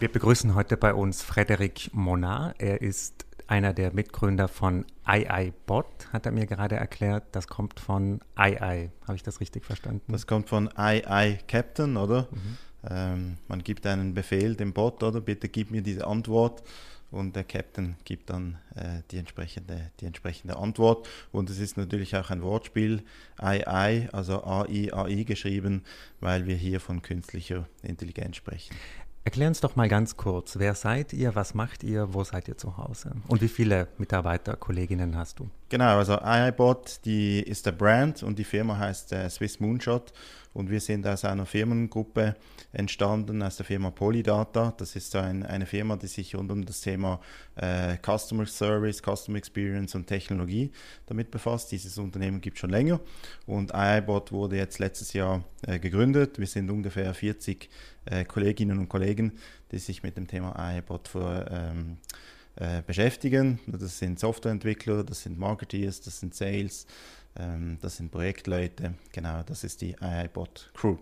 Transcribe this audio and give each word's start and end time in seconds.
Wir 0.00 0.10
begrüßen 0.10 0.54
heute 0.54 0.78
bei 0.78 0.94
uns 0.94 1.20
Frederik 1.20 1.90
Monar. 1.92 2.54
Er 2.56 2.80
ist 2.80 3.26
einer 3.48 3.74
der 3.74 3.92
Mitgründer 3.92 4.48
von 4.48 4.86
iiBot, 5.06 6.10
hat 6.10 6.24
er 6.24 6.32
mir 6.32 6.46
gerade 6.46 6.76
erklärt. 6.76 7.24
Das 7.32 7.48
kommt 7.48 7.78
von 7.78 8.22
II. 8.38 8.88
Habe 9.02 9.16
ich 9.16 9.22
das 9.22 9.40
richtig 9.40 9.66
verstanden? 9.66 10.10
Das 10.10 10.26
kommt 10.26 10.48
von 10.48 10.70
II 10.74 11.38
Captain, 11.46 11.98
oder? 11.98 12.28
Mhm. 12.30 12.58
Ähm, 12.88 13.36
man 13.46 13.62
gibt 13.62 13.86
einen 13.86 14.14
Befehl 14.14 14.54
dem 14.54 14.72
Bot, 14.72 15.02
oder? 15.02 15.20
Bitte 15.20 15.50
gib 15.50 15.70
mir 15.70 15.82
diese 15.82 16.06
Antwort 16.06 16.62
und 17.10 17.34
der 17.34 17.44
Captain 17.44 17.96
gibt 18.04 18.30
dann 18.30 18.58
äh, 18.76 19.02
die, 19.10 19.18
entsprechende, 19.18 19.90
die 20.00 20.06
entsprechende 20.06 20.56
Antwort. 20.56 21.08
Und 21.32 21.50
es 21.50 21.58
ist 21.58 21.76
natürlich 21.76 22.16
auch 22.16 22.30
ein 22.30 22.42
Wortspiel, 22.42 23.02
AI, 23.36 24.08
also 24.12 24.44
AI, 24.44 24.92
AI 24.92 25.24
geschrieben, 25.24 25.82
weil 26.20 26.46
wir 26.46 26.54
hier 26.54 26.80
von 26.80 27.02
künstlicher 27.02 27.68
Intelligenz 27.82 28.36
sprechen. 28.36 28.76
Erklär 29.22 29.48
uns 29.48 29.60
doch 29.60 29.76
mal 29.76 29.86
ganz 29.86 30.16
kurz, 30.16 30.58
wer 30.58 30.74
seid 30.74 31.12
ihr, 31.12 31.34
was 31.34 31.52
macht 31.52 31.84
ihr, 31.84 32.14
wo 32.14 32.24
seid 32.24 32.48
ihr 32.48 32.56
zu 32.56 32.78
Hause 32.78 33.12
und 33.28 33.42
wie 33.42 33.48
viele 33.48 33.88
Mitarbeiter, 33.98 34.56
Kolleginnen 34.56 35.14
hast 35.14 35.38
du? 35.40 35.50
Genau, 35.68 35.98
also 35.98 36.18
iiBot, 36.24 37.04
die 37.04 37.40
ist 37.40 37.66
der 37.66 37.72
Brand 37.72 38.22
und 38.22 38.38
die 38.38 38.44
Firma 38.44 38.78
heißt 38.78 39.12
äh, 39.12 39.28
Swiss 39.28 39.60
Moonshot 39.60 40.14
und 40.52 40.70
wir 40.70 40.80
sind 40.80 41.06
aus 41.06 41.24
einer 41.24 41.46
Firmengruppe 41.46 42.34
entstanden, 42.72 43.42
aus 43.42 43.56
der 43.56 43.66
Firma 43.66 43.90
Polydata. 43.90 44.74
Das 44.76 44.96
ist 44.96 45.14
ein, 45.14 45.44
eine 45.44 45.66
Firma, 45.66 45.96
die 45.96 46.08
sich 46.08 46.34
rund 46.34 46.50
um 46.50 46.64
das 46.64 46.80
Thema 46.80 47.20
äh, 47.56 47.96
Customer 48.04 48.46
Service, 48.46 49.00
Customer 49.02 49.38
Experience 49.38 49.94
und 49.94 50.06
Technologie 50.06 50.72
damit 51.06 51.30
befasst. 51.30 51.70
Dieses 51.70 51.98
Unternehmen 51.98 52.40
gibt 52.40 52.56
es 52.56 52.60
schon 52.60 52.70
länger 52.70 53.00
und 53.46 53.72
iiBot 53.74 54.32
wurde 54.32 54.56
jetzt 54.56 54.78
letztes 54.78 55.12
Jahr 55.12 55.44
äh, 55.62 55.78
gegründet. 55.78 56.38
Wir 56.38 56.46
sind 56.46 56.70
ungefähr 56.70 57.14
40 57.14 57.68
äh, 58.06 58.24
Kolleginnen 58.24 58.78
und 58.78 58.88
Kollegen, 58.88 59.32
die 59.70 59.78
sich 59.78 60.02
mit 60.02 60.16
dem 60.16 60.26
Thema 60.26 60.54
iiBot 60.76 61.08
für 61.08 61.46
ähm, 61.50 61.98
äh, 62.56 62.82
beschäftigen. 62.86 63.60
Das 63.66 63.98
sind 63.98 64.18
Softwareentwickler, 64.18 65.04
das 65.04 65.22
sind 65.22 65.38
Marketeers, 65.38 66.00
das 66.00 66.20
sind 66.20 66.34
Sales, 66.34 66.86
das 67.34 67.96
sind 67.96 68.10
Projektleute. 68.10 68.94
Genau, 69.12 69.42
das 69.44 69.64
ist 69.64 69.80
die 69.80 69.96
iiBot 70.00 70.70
Crew. 70.74 70.96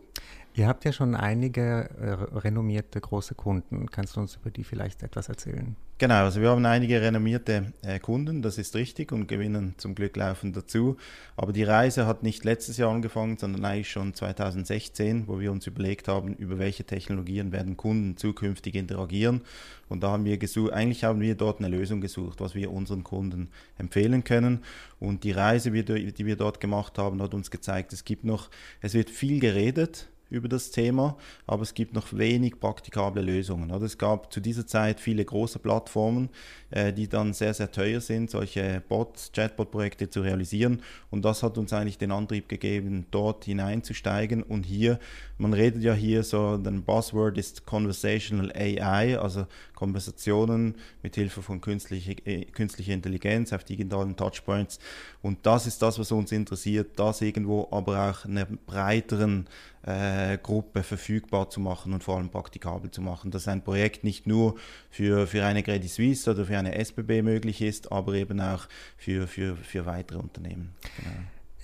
Ihr 0.58 0.66
habt 0.66 0.84
ja 0.84 0.90
schon 0.90 1.14
einige 1.14 1.88
äh, 2.00 2.36
renommierte 2.36 3.00
große 3.00 3.36
Kunden. 3.36 3.88
Kannst 3.92 4.16
du 4.16 4.20
uns 4.20 4.34
über 4.34 4.50
die 4.50 4.64
vielleicht 4.64 5.04
etwas 5.04 5.28
erzählen? 5.28 5.76
Genau, 5.98 6.24
also 6.24 6.40
wir 6.40 6.50
haben 6.50 6.66
einige 6.66 7.00
renommierte 7.00 7.72
äh, 7.82 8.00
Kunden, 8.00 8.42
das 8.42 8.58
ist 8.58 8.74
richtig 8.74 9.12
und 9.12 9.28
gewinnen 9.28 9.74
zum 9.76 9.94
Glück 9.94 10.16
laufend 10.16 10.56
dazu. 10.56 10.96
Aber 11.36 11.52
die 11.52 11.62
Reise 11.62 12.08
hat 12.08 12.24
nicht 12.24 12.44
letztes 12.44 12.76
Jahr 12.76 12.90
angefangen, 12.90 13.36
sondern 13.36 13.64
eigentlich 13.64 13.88
schon 13.88 14.14
2016, 14.14 15.28
wo 15.28 15.38
wir 15.38 15.52
uns 15.52 15.68
überlegt 15.68 16.08
haben, 16.08 16.34
über 16.34 16.58
welche 16.58 16.82
Technologien 16.82 17.52
werden 17.52 17.76
Kunden 17.76 18.16
zukünftig 18.16 18.74
interagieren. 18.74 19.42
Und 19.88 20.02
da 20.02 20.10
haben 20.10 20.24
wir 20.24 20.38
gesucht, 20.38 20.72
eigentlich 20.72 21.04
haben 21.04 21.20
wir 21.20 21.36
dort 21.36 21.60
eine 21.60 21.68
Lösung 21.68 22.00
gesucht, 22.00 22.40
was 22.40 22.56
wir 22.56 22.72
unseren 22.72 23.04
Kunden 23.04 23.50
empfehlen 23.76 24.24
können. 24.24 24.64
Und 24.98 25.22
die 25.22 25.30
Reise, 25.30 25.70
die 25.70 26.26
wir 26.26 26.36
dort 26.36 26.58
gemacht 26.58 26.98
haben, 26.98 27.22
hat 27.22 27.32
uns 27.32 27.52
gezeigt, 27.52 27.92
es 27.92 28.04
gibt 28.04 28.24
noch, 28.24 28.50
es 28.80 28.94
wird 28.94 29.08
viel 29.08 29.38
geredet, 29.38 30.08
über 30.30 30.48
das 30.48 30.70
Thema, 30.70 31.16
aber 31.46 31.62
es 31.62 31.74
gibt 31.74 31.94
noch 31.94 32.12
wenig 32.12 32.60
praktikable 32.60 33.22
Lösungen. 33.22 33.70
Es 33.82 33.96
gab 33.96 34.32
zu 34.32 34.40
dieser 34.40 34.66
Zeit 34.66 35.00
viele 35.00 35.24
große 35.24 35.58
Plattformen, 35.58 36.28
äh, 36.70 36.92
die 36.92 37.08
dann 37.08 37.32
sehr, 37.32 37.54
sehr 37.54 37.70
teuer 37.70 38.00
sind, 38.00 38.30
solche 38.30 38.82
Bots, 38.88 39.32
Chatbot-Projekte 39.32 40.10
zu 40.10 40.20
realisieren. 40.20 40.82
Und 41.10 41.24
das 41.24 41.42
hat 41.42 41.56
uns 41.56 41.72
eigentlich 41.72 41.98
den 41.98 42.12
Antrieb 42.12 42.48
gegeben, 42.48 43.06
dort 43.10 43.46
hineinzusteigen. 43.46 44.42
Und 44.42 44.64
hier, 44.64 44.98
man 45.38 45.54
redet 45.54 45.82
ja 45.82 45.94
hier 45.94 46.22
so, 46.22 46.60
ein 46.62 46.82
Buzzword 46.82 47.38
ist 47.38 47.64
Conversational 47.64 48.52
AI, 48.52 49.18
also 49.18 49.46
Konversationen 49.74 50.74
mit 51.02 51.14
Hilfe 51.14 51.40
von 51.40 51.60
künstlicher, 51.60 52.14
äh, 52.26 52.44
künstlicher 52.44 52.92
Intelligenz 52.92 53.52
auf 53.52 53.64
digitalen 53.64 54.16
Touchpoints. 54.16 54.78
Und 55.22 55.38
das 55.46 55.66
ist 55.66 55.80
das, 55.80 55.98
was 55.98 56.12
uns 56.12 56.32
interessiert, 56.32 56.98
das 56.98 57.22
irgendwo 57.22 57.68
aber 57.70 58.10
auch 58.10 58.24
einer 58.24 58.46
breiteren 58.66 59.46
äh, 59.82 60.38
Gruppe 60.38 60.82
verfügbar 60.82 61.50
zu 61.50 61.60
machen 61.60 61.92
und 61.92 62.04
vor 62.04 62.16
allem 62.16 62.30
praktikabel 62.30 62.90
zu 62.90 63.00
machen. 63.00 63.30
Dass 63.30 63.48
ein 63.48 63.62
Projekt 63.62 64.04
nicht 64.04 64.26
nur 64.26 64.56
für, 64.90 65.26
für 65.26 65.44
eine 65.44 65.62
Credit 65.62 65.90
Suisse 65.90 66.30
oder 66.30 66.44
für 66.44 66.58
eine 66.58 66.74
SBB 66.74 67.22
möglich 67.22 67.62
ist, 67.62 67.92
aber 67.92 68.14
eben 68.14 68.40
auch 68.40 68.66
für, 68.96 69.26
für, 69.26 69.56
für 69.56 69.86
weitere 69.86 70.18
Unternehmen. 70.18 70.74
Genau. 70.96 71.16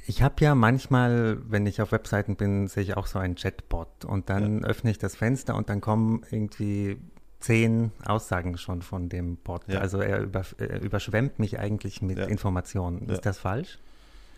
Ich 0.07 0.23
habe 0.23 0.35
ja 0.41 0.55
manchmal, 0.55 1.39
wenn 1.49 1.67
ich 1.67 1.81
auf 1.81 1.93
Webseiten 1.93 2.37
bin, 2.37 2.69
sehe 2.69 2.83
ich 2.83 2.97
auch 2.97 3.07
so 3.07 3.19
einen 3.19 3.37
Chatbot 3.37 4.05
und 4.05 4.29
dann 4.29 4.61
ja. 4.61 4.69
öffne 4.69 4.91
ich 4.91 4.99
das 4.99 5.17
Fenster 5.17 5.55
und 5.55 5.71
dann 5.71 5.81
kommen 5.81 6.25
irgendwie 6.31 6.99
zehn 7.41 7.91
Aussagen 8.05 8.57
schon 8.59 8.83
von 8.83 9.09
dem 9.09 9.37
Bot. 9.37 9.63
Ja. 9.67 9.81
Also 9.81 10.01
er, 10.01 10.21
über, 10.21 10.43
er, 10.59 10.83
überschwemmt 10.83 11.39
mich 11.39 11.59
eigentlich 11.59 12.03
mit 12.03 12.19
ja. 12.19 12.25
Informationen. 12.25 13.09
Ist 13.09 13.25
das 13.27 13.39
falsch? 13.39 13.79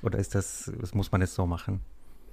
Oder 0.02 0.18
ist 0.18 0.34
das, 0.34 0.72
muss 0.92 1.10
man 1.10 1.22
es 1.22 1.34
so 1.34 1.46
machen? 1.46 1.80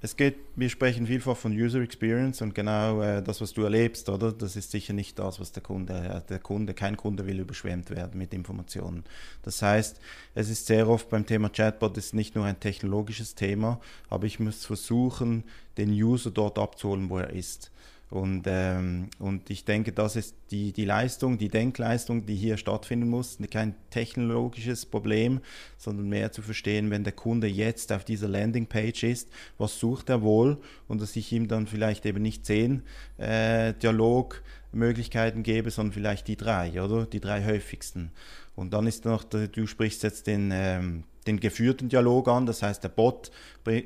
Es 0.04 0.16
geht, 0.16 0.36
wir 0.54 0.68
sprechen 0.68 1.06
vielfach 1.06 1.34
von 1.34 1.52
User 1.52 1.80
Experience 1.80 2.42
und 2.42 2.54
genau 2.54 3.00
äh, 3.00 3.22
das, 3.22 3.40
was 3.40 3.54
du 3.54 3.62
erlebst, 3.62 4.10
oder? 4.10 4.32
Das 4.32 4.54
ist 4.54 4.70
sicher 4.70 4.92
nicht 4.92 5.18
das, 5.18 5.40
was 5.40 5.52
der 5.52 5.62
Kunde, 5.62 5.94
äh, 5.94 6.20
der 6.28 6.40
Kunde, 6.40 6.74
kein 6.74 6.98
Kunde 6.98 7.26
will 7.26 7.40
überschwemmt 7.40 7.88
werden 7.88 8.18
mit 8.18 8.34
Informationen. 8.34 9.04
Das 9.44 9.62
heißt, 9.62 9.98
es 10.34 10.50
ist 10.50 10.66
sehr 10.66 10.90
oft 10.90 11.08
beim 11.08 11.24
Thema 11.24 11.48
Chatbot 11.48 11.96
ist 11.96 12.12
nicht 12.12 12.34
nur 12.34 12.44
ein 12.44 12.60
technologisches 12.60 13.34
Thema, 13.34 13.80
aber 14.10 14.26
ich 14.26 14.38
muss 14.38 14.66
versuchen, 14.66 15.44
den 15.78 15.88
User 15.90 16.30
dort 16.30 16.58
abzuholen, 16.58 17.08
wo 17.08 17.16
er 17.16 17.30
ist. 17.30 17.70
Und, 18.10 18.44
ähm, 18.46 19.08
und 19.18 19.50
ich 19.50 19.64
denke, 19.64 19.92
das 19.92 20.14
ist 20.14 20.36
die, 20.50 20.72
die 20.72 20.84
Leistung, 20.84 21.38
die 21.38 21.48
Denkleistung, 21.48 22.26
die 22.26 22.36
hier 22.36 22.56
stattfinden 22.56 23.08
muss. 23.08 23.38
Kein 23.50 23.74
technologisches 23.90 24.86
Problem, 24.86 25.40
sondern 25.78 26.08
mehr 26.08 26.30
zu 26.30 26.42
verstehen, 26.42 26.90
wenn 26.90 27.02
der 27.02 27.12
Kunde 27.12 27.48
jetzt 27.48 27.92
auf 27.92 28.04
dieser 28.04 28.28
Landingpage 28.28 29.02
ist, 29.04 29.30
was 29.58 29.78
sucht 29.78 30.10
er 30.10 30.22
wohl 30.22 30.58
und 30.86 31.00
dass 31.00 31.16
ich 31.16 31.32
ihm 31.32 31.48
dann 31.48 31.66
vielleicht 31.66 32.06
eben 32.06 32.22
nicht 32.22 32.46
zehn 32.46 32.82
äh, 33.18 33.72
Dialogmöglichkeiten 33.74 35.42
gebe, 35.42 35.70
sondern 35.70 35.94
vielleicht 35.94 36.28
die 36.28 36.36
drei, 36.36 36.80
oder? 36.80 37.06
Die 37.06 37.20
drei 37.20 37.44
häufigsten. 37.44 38.12
Und 38.54 38.72
dann 38.72 38.86
ist 38.86 39.04
noch, 39.04 39.24
du 39.24 39.66
sprichst 39.66 40.04
jetzt 40.04 40.28
den, 40.28 40.50
ähm, 40.52 41.04
den 41.26 41.40
geführten 41.40 41.88
Dialog 41.88 42.28
an. 42.28 42.46
Das 42.46 42.62
heißt, 42.62 42.82
der 42.82 42.88
Bot 42.88 43.30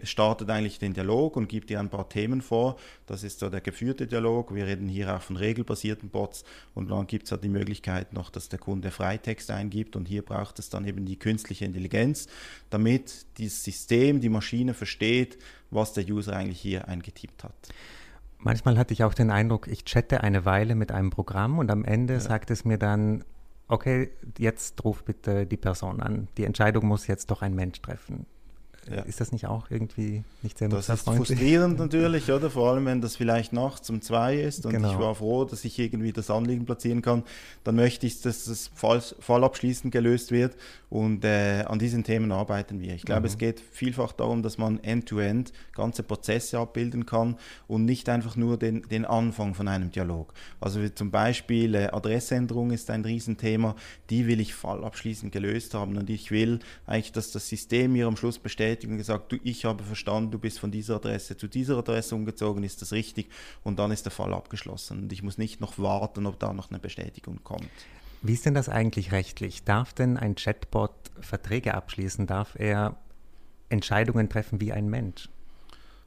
startet 0.03 0.51
eigentlich 0.51 0.79
den 0.79 0.95
Dialog 0.95 1.37
und 1.37 1.49
gibt 1.49 1.71
dir 1.71 1.81
ein 1.81 1.89
paar 1.89 2.09
Themen 2.09 2.43
vor. 2.43 2.77
Das 3.07 3.23
ist 3.23 3.39
so 3.39 3.49
der 3.49 3.61
geführte 3.61 4.07
Dialog. 4.07 4.55
Wir 4.55 4.67
reden 4.67 4.89
hier 4.89 5.15
auch 5.15 5.23
von 5.23 5.37
regelbasierten 5.37 6.09
Bots. 6.09 6.45
Und 6.75 6.91
dann 6.91 7.07
gibt 7.07 7.27
es 7.27 7.33
halt 7.33 7.45
die 7.45 7.49
Möglichkeit 7.49 8.13
noch, 8.13 8.31
dass 8.31 8.49
der 8.49 8.59
Kunde 8.59 8.91
Freitext 8.91 9.51
eingibt. 9.51 9.97
Und 9.97 10.09
hier 10.09 10.23
braucht 10.23 10.59
es 10.59 10.69
dann 10.69 10.85
eben 10.85 11.05
die 11.05 11.19
künstliche 11.19 11.65
Intelligenz, 11.65 12.27
damit 12.71 13.27
das 13.39 13.63
System, 13.63 14.21
die 14.21 14.29
Maschine 14.29 14.75
versteht, 14.75 15.39
was 15.71 15.93
der 15.93 16.05
User 16.09 16.35
eigentlich 16.35 16.61
hier 16.61 16.89
eingetippt 16.89 17.45
hat. 17.45 17.55
Manchmal 18.39 18.79
hatte 18.79 18.95
ich 18.95 19.03
auch 19.03 19.15
den 19.15 19.31
Eindruck, 19.31 19.67
ich 19.67 19.85
chatte 19.85 20.23
eine 20.23 20.45
Weile 20.45 20.77
mit 20.77 20.93
einem 20.93 21.11
Programm 21.11 21.59
und 21.59 21.71
am 21.73 21.85
Ende 21.85 22.15
ja. 22.15 22.21
sagt 22.21 22.51
es 22.53 22.65
mir 22.65 22.79
dann, 22.79 23.25
okay, 23.69 24.11
jetzt 24.39 24.83
ruf 24.85 25.05
bitte 25.05 25.47
die 25.47 25.57
Person 25.57 26.01
an. 26.01 26.29
Die 26.37 26.45
Entscheidung 26.45 26.87
muss 26.87 27.07
jetzt 27.07 27.31
doch 27.31 27.43
ein 27.43 27.55
Mensch 27.55 27.81
treffen. 27.81 28.27
Ja. 28.91 29.03
Ist 29.03 29.21
das 29.21 29.33
nicht 29.33 29.47
auch 29.47 29.71
irgendwie 29.71 30.25
nicht 30.43 30.59
sehr 30.59 30.69
Das 30.69 30.89
ist 30.89 31.03
frustrierend 31.03 31.79
natürlich, 31.79 32.31
oder? 32.31 32.51
Vor 32.51 32.71
allem, 32.71 32.87
wenn 32.87 33.01
das 33.01 33.17
vielleicht 33.17 33.53
nachts 33.53 33.91
um 33.91 34.01
zwei 34.01 34.37
ist 34.37 34.67
und 34.67 34.73
genau. 34.73 34.93
ich 34.93 34.99
war 34.99 35.15
froh, 35.15 35.45
dass 35.45 35.65
ich 35.65 35.79
irgendwie 35.79 36.13
das 36.13 36.31
Anliegen 36.31 36.65
platzieren 36.65 37.03
kann, 37.03 37.25
dann 37.65 37.77
möchte 37.77 38.07
ich, 38.07 38.21
dass 38.23 38.45
das 38.45 38.71
Fall, 38.75 39.03
fallabschließend 39.21 39.93
gelöst 39.93 40.31
wird 40.31 40.57
und 40.91 41.25
äh, 41.25 41.65
an 41.67 41.79
diesen 41.79 42.03
Themen 42.05 42.33
arbeiten 42.33 42.81
wir. 42.81 42.95
Ich 42.95 43.03
glaube, 43.03 43.23
mhm. 43.23 43.27
es 43.27 43.39
geht 43.39 43.61
vielfach 43.73 44.13
darum, 44.13 44.43
dass 44.43 44.57
man 44.59 44.83
end-to-end 44.83 45.51
-end 45.51 45.53
ganze 45.75 46.03
Prozesse 46.03 46.59
abbilden 46.59 47.05
kann 47.05 47.37
und 47.67 47.85
nicht 47.85 48.09
einfach 48.09 48.37
nur 48.37 48.57
den, 48.57 48.83
den 48.83 49.05
Anfang 49.05 49.55
von 49.55 49.69
einem 49.69 49.91
Dialog. 49.91 50.33
Also 50.61 50.89
zum 50.89 51.11
Beispiel 51.11 51.75
äh, 51.75 51.89
Adressänderung 51.89 52.71
ist 52.71 52.91
ein 52.91 53.05
Riesenthema, 53.05 53.77
die 54.11 54.27
will 54.27 54.41
ich 54.41 54.55
fallabschließend 54.55 55.31
gelöst 55.31 55.75
haben 55.75 55.97
und 55.97 56.09
ich 56.09 56.31
will 56.31 56.61
eigentlich, 56.87 57.13
dass 57.13 57.33
das 57.33 57.49
System 57.49 57.93
mir 57.93 58.07
am 58.07 58.17
Schluss 58.17 58.39
bestätigt, 58.39 58.78
bestätigt 58.79 58.91
und 58.91 58.99
gesagt, 58.99 59.33
du, 59.33 59.37
ich 59.43 59.65
habe 59.65 59.85
verstanden, 59.85 60.31
du 60.31 60.39
bist 60.39 60.59
von 60.59 60.71
dieser 60.71 60.97
Adresse 60.97 61.37
zu 61.37 61.49
dieser 61.49 61.79
Adresse 61.79 62.15
umgezogen, 62.15 62.63
ist 62.63 62.83
das 62.83 62.93
richtig? 62.93 63.29
Und 63.65 63.79
dann 63.79 63.91
ist 63.91 64.05
der 64.05 64.13
Fall 64.13 64.33
abgeschlossen. 64.33 65.03
Und 65.03 65.13
ich 65.13 65.23
muss 65.23 65.39
nicht 65.39 65.61
noch 65.61 65.79
warten, 65.79 66.27
ob 66.27 66.39
da 66.39 66.53
noch 66.53 66.71
eine 66.71 66.79
Bestätigung 66.79 67.41
kommt. 67.45 67.71
Wie 68.23 68.33
ist 68.33 68.47
denn 68.47 68.55
das 68.55 68.69
eigentlich 68.69 69.13
rechtlich? 69.13 69.65
Darf 69.65 69.93
denn 69.93 70.17
ein 70.17 70.35
Chatbot 70.35 70.93
Verträge 71.21 71.75
abschließen? 71.75 72.27
Darf 72.27 72.57
er 72.57 72.97
Entscheidungen 73.69 74.29
treffen 74.29 74.61
wie 74.61 74.73
ein 74.73 74.89
Mensch? 74.89 75.29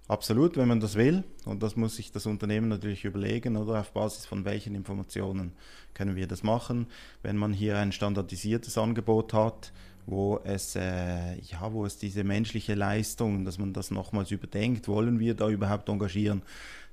Absolut, 0.08 0.58
wenn 0.58 0.68
man 0.68 0.82
das 0.82 0.96
will. 0.96 1.24
Und 1.46 1.64
das 1.64 1.78
muss 1.78 1.96
sich 1.96 2.12
das 2.12 2.26
Unternehmen 2.26 2.68
natürlich 2.68 3.06
überlegen, 3.06 3.56
oder 3.56 3.80
auf 3.80 3.94
Basis 3.94 4.26
von 4.26 4.44
welchen 4.44 4.76
Informationen 4.76 5.54
können 5.94 6.18
wir 6.18 6.28
das 6.28 6.44
machen. 6.44 6.88
Wenn 7.22 7.38
man 7.38 7.54
hier 7.54 7.78
ein 7.78 7.94
standardisiertes 7.94 8.78
Angebot 8.78 9.34
hat, 9.34 9.72
wo 10.06 10.40
es, 10.44 10.76
äh, 10.76 11.36
ja, 11.40 11.72
wo 11.72 11.86
es 11.86 11.98
diese 11.98 12.24
menschliche 12.24 12.76
Leistung, 12.76 13.46
dass 13.46 13.58
man 13.58 13.74
das 13.74 13.92
nochmals 13.92 14.32
überdenkt, 14.32 14.88
wollen 14.88 15.20
wir 15.20 15.34
da 15.34 15.50
überhaupt 15.50 15.90
engagieren, 15.90 16.42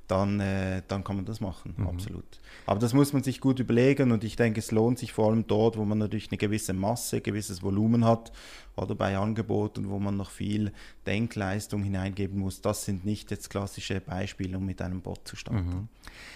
dann, 0.08 0.40
äh, 0.40 0.82
dann 0.88 1.04
kann 1.04 1.16
man 1.16 1.26
das 1.26 1.40
machen, 1.40 1.74
mhm. 1.76 1.86
absolut. 1.86 2.24
Aber 2.66 2.80
das 2.80 2.94
muss 2.94 3.12
man 3.12 3.22
sich 3.22 3.40
gut 3.40 3.60
überlegen 3.60 4.10
und 4.10 4.24
ich 4.24 4.36
denke, 4.36 4.58
es 4.58 4.70
lohnt 4.72 4.98
sich 4.98 5.12
vor 5.12 5.30
allem 5.30 5.46
dort, 5.46 5.76
wo 5.76 5.84
man 5.84 5.98
natürlich 5.98 6.30
eine 6.30 6.38
gewisse 6.38 6.72
Masse, 6.72 7.20
gewisses 7.20 7.62
Volumen 7.62 8.04
hat 8.04 8.32
oder 8.76 8.94
bei 8.94 9.16
Angeboten, 9.16 9.90
wo 9.90 9.98
man 9.98 10.16
noch 10.16 10.30
viel 10.30 10.72
Denkleistung 11.06 11.82
hineingeben 11.82 12.38
muss. 12.38 12.62
Das 12.62 12.84
sind 12.84 13.04
nicht 13.04 13.30
jetzt 13.30 13.50
klassische 13.50 14.00
Beispiele, 14.00 14.56
um 14.56 14.64
mit 14.64 14.80
einem 14.80 15.02
Bot 15.02 15.28
zu 15.28 15.36
starten. 15.36 15.66
Mhm. 15.66 15.88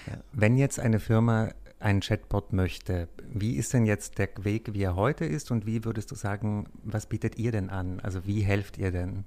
Ja. 0.06 0.18
Wenn 0.32 0.56
jetzt 0.58 0.78
eine 0.78 1.00
Firma 1.00 1.52
einen 1.82 2.00
Chatbot 2.00 2.52
möchte, 2.52 3.08
wie 3.32 3.56
ist 3.56 3.72
denn 3.72 3.86
jetzt 3.86 4.18
der 4.18 4.28
Weg, 4.42 4.74
wie 4.74 4.82
er 4.82 4.96
heute 4.96 5.24
ist 5.24 5.50
und 5.50 5.66
wie 5.66 5.84
würdest 5.84 6.10
du 6.10 6.14
sagen, 6.14 6.66
was 6.84 7.06
bietet 7.06 7.38
ihr 7.38 7.52
denn 7.52 7.70
an? 7.70 8.00
Also 8.00 8.26
wie 8.26 8.40
helft 8.40 8.78
ihr 8.78 8.90
denn? 8.90 9.24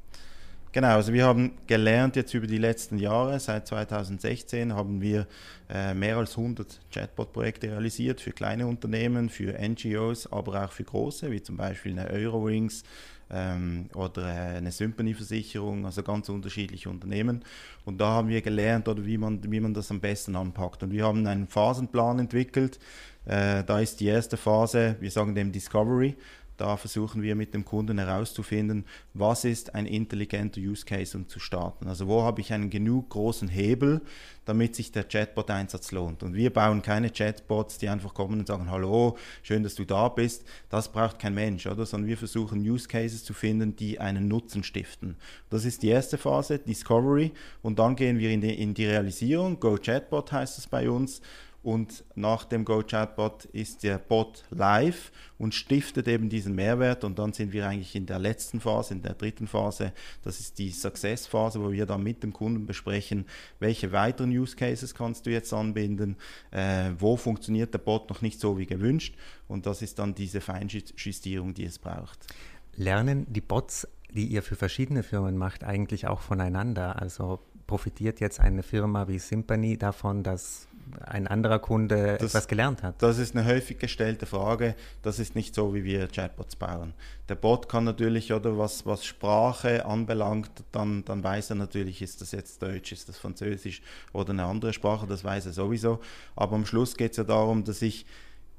Genau, 0.75 0.96
also 0.96 1.13
wir 1.13 1.24
haben 1.25 1.54
gelernt 1.68 2.18
jetzt 2.18 2.34
über 2.34 2.48
die 2.48 2.57
letzten 2.57 2.98
Jahre, 2.98 3.40
seit 3.40 3.66
2016 3.66 4.74
haben 4.74 5.02
wir 5.02 5.25
äh, 5.69 5.94
mehr 5.94 6.18
als 6.18 6.38
100 6.38 6.81
Chatbot-Projekte 6.92 7.72
realisiert 7.72 8.19
für 8.19 8.31
kleine 8.31 8.68
Unternehmen, 8.68 9.30
für 9.30 9.54
NGOs, 9.57 10.30
aber 10.30 10.66
auch 10.66 10.74
für 10.74 10.84
große, 10.84 11.31
wie 11.31 11.42
zum 11.42 11.56
Beispiel 11.56 11.98
eine 11.98 12.10
Eurowings 12.10 12.84
ähm, 13.30 13.89
oder 13.94 14.24
äh, 14.24 14.57
eine 14.57 14.72
Symphony-Versicherung, 14.72 15.86
also 15.86 16.04
ganz 16.04 16.30
unterschiedliche 16.30 16.89
Unternehmen. 16.89 17.44
Und 17.86 18.00
da 18.00 18.07
haben 18.07 18.27
wir 18.27 18.42
gelernt, 18.42 18.88
oder 18.88 19.06
wie 19.06 19.18
man, 19.18 19.39
wie 19.51 19.60
man 19.60 19.74
das 19.74 19.92
am 19.92 20.00
besten 20.00 20.36
anpackt. 20.36 20.83
Und 20.83 20.92
wir 20.92 21.06
haben 21.06 21.25
einen 21.25 21.48
Phasenplan 21.48 22.19
entwickelt. 22.19 22.80
Äh, 23.25 23.63
da 23.63 23.80
ist 23.80 24.00
die 24.00 24.07
erste 24.07 24.38
Phase, 24.38 24.95
wir 25.00 25.12
sagen 25.12 25.33
dem 25.36 25.51
Discovery. 25.51 26.16
Da 26.57 26.78
versuchen 26.78 27.22
wir 27.22 27.36
mit 27.36 27.54
dem 27.54 27.66
Kunden 27.66 27.98
herauszufinden, 27.98 28.86
was 29.13 29.44
ist 29.46 29.75
ein 29.75 29.86
intelligenter 29.86 30.62
Use 30.62 30.86
Case, 30.86 31.18
um 31.18 31.28
zu 31.28 31.40
starten. 31.40 31.88
Also 31.88 32.07
wo 32.07 32.24
habe 32.24 32.42
ich 32.42 32.54
einen 32.54 32.69
genug 32.69 33.10
großen 33.10 33.48
Hebel, 33.48 34.02
damit 34.46 34.75
sich 34.75 34.92
der 34.92 35.04
Chatbot-Einsatz 35.04 35.92
lohnt. 35.92 36.24
Und 36.24 36.36
wir 36.36 36.54
bauen 36.54 36.81
keine 36.81 37.10
Chatbots, 37.10 37.78
die 37.78 37.90
einfach 37.90 38.13
kommen 38.13 38.40
und 38.40 38.48
sagen, 38.48 38.69
hallo, 38.69 39.18
schön, 39.42 39.63
dass 39.63 39.75
du 39.75 39.86
da 39.86 40.07
bist. 40.07 40.46
Das 40.69 40.92
braucht 40.92 41.19
kein 41.19 41.34
Mensch, 41.34 41.66
oder? 41.66 41.86
Sondern 41.86 42.07
wir 42.07 42.18
versuchen 42.18 42.60
Use 42.60 42.88
Cases 42.88 43.24
zu 43.24 43.34
finden, 43.34 43.75
die 43.75 44.00
einen 44.00 44.28
Nutzen 44.28 44.63
stiften. 44.63 45.18
Das 45.50 45.66
ist 45.66 45.84
die 45.84 45.90
erste 45.90 46.18
Phase, 46.18 46.60
Discovery. 46.60 47.31
Und 47.62 47.80
dann 47.80 47.96
gehen 47.96 48.19
wir 48.19 48.30
in 48.30 48.42
die, 48.42 48.54
in 48.54 48.74
die 48.74 48.86
Realisierung. 48.86 49.60
Go 49.60 49.78
Chatbot 49.78 50.31
heißt 50.31 50.60
es 50.60 50.68
bei 50.68 50.90
uns 50.90 51.22
und 51.66 52.04
nach 52.14 52.46
dem 52.46 52.64
Go-Chatbot 52.64 53.46
ist 53.46 53.82
der 53.82 53.98
Bot 53.98 54.44
live 54.52 55.12
und 55.40 55.56
stiftet 55.56 56.08
eben 56.08 56.30
diesen 56.30 56.54
Mehrwert 56.54 57.04
und 57.04 57.18
dann 57.18 57.34
sind 57.34 57.54
wir 57.54 57.68
eigentlich 57.68 57.96
in 57.96 58.06
der 58.06 58.20
letzten 58.20 58.60
Phase, 58.60 58.94
in 58.94 59.02
der 59.02 59.16
dritten 59.16 59.48
Phase, 59.48 59.92
das 60.22 60.40
ist 60.40 60.60
die 60.60 60.70
Success-Phase, 60.70 61.60
wo 61.60 61.72
wir 61.72 61.88
dann 61.88 62.04
mit 62.04 62.22
dem 62.22 62.34
Kunden 62.34 62.68
besprechen, 62.68 63.26
welche 63.60 63.92
weiteren 63.92 64.30
Use 64.30 64.56
Cases 64.56 64.94
kannst 64.94 65.26
du 65.26 65.32
jetzt 65.32 65.52
anbinden, 65.54 66.18
äh, 66.52 66.92
wo 67.00 67.18
funktioniert 67.18 67.74
der 67.74 67.80
Bot 67.80 68.12
noch 68.12 68.22
nicht 68.22 68.40
so 68.40 68.60
wie 68.60 68.68
gewünscht 68.68 69.16
und 69.48 69.66
das 69.66 69.82
ist 69.82 69.98
dann 69.98 70.14
diese 70.14 70.42
Feinjustierung, 70.42 71.56
die 71.56 71.66
es 71.66 71.80
braucht. 71.80 72.28
Lernen 72.76 73.26
die 73.28 73.42
Bots, 73.42 73.88
die 74.14 74.28
ihr 74.28 74.44
für 74.44 74.56
verschiedene 74.56 75.02
Firmen 75.02 75.36
macht, 75.36 75.64
eigentlich 75.64 76.06
auch 76.06 76.22
voneinander? 76.22 77.02
Also 77.02 77.40
profitiert 77.66 78.20
jetzt 78.20 78.40
eine 78.40 78.62
Firma 78.62 79.08
wie 79.08 79.18
Symphony 79.18 79.78
davon, 79.78 80.22
dass 80.22 80.68
ein 81.02 81.28
anderer 81.28 81.60
Kunde 81.60 82.18
das, 82.20 82.32
etwas 82.32 82.48
gelernt 82.48 82.84
hat? 82.84 83.02
Das 83.02 83.18
ist 83.18 83.36
eine 83.36 83.46
häufig 83.46 83.80
gestellte 83.80 84.26
Frage. 84.26 84.76
Das 85.02 85.20
ist 85.20 85.36
nicht 85.36 85.56
so, 85.56 85.74
wie 85.74 85.84
wir 85.84 86.08
Chatbots 86.08 86.56
bauen. 86.56 86.94
Der 87.30 87.36
Bot 87.36 87.70
kann 87.70 87.84
natürlich, 87.84 88.32
oder 88.34 88.58
was, 88.58 88.86
was 88.86 89.06
Sprache 89.06 89.86
anbelangt, 89.86 90.52
dann, 90.72 91.04
dann 91.06 91.24
weiß 91.24 91.52
er 91.52 91.56
natürlich, 91.56 92.02
ist 92.02 92.22
das 92.22 92.32
jetzt 92.32 92.62
Deutsch, 92.62 92.92
ist 92.92 93.10
das 93.10 93.18
Französisch 93.18 93.82
oder 94.14 94.32
eine 94.32 94.46
andere 94.46 94.74
Sprache, 94.74 95.08
das 95.08 95.24
weiß 95.24 95.48
er 95.48 95.54
sowieso. 95.54 96.00
Aber 96.36 96.56
am 96.56 96.66
Schluss 96.66 96.96
geht 96.96 97.12
es 97.12 97.18
ja 97.18 97.24
darum, 97.24 97.64
dass 97.64 97.81
ich 97.81 98.06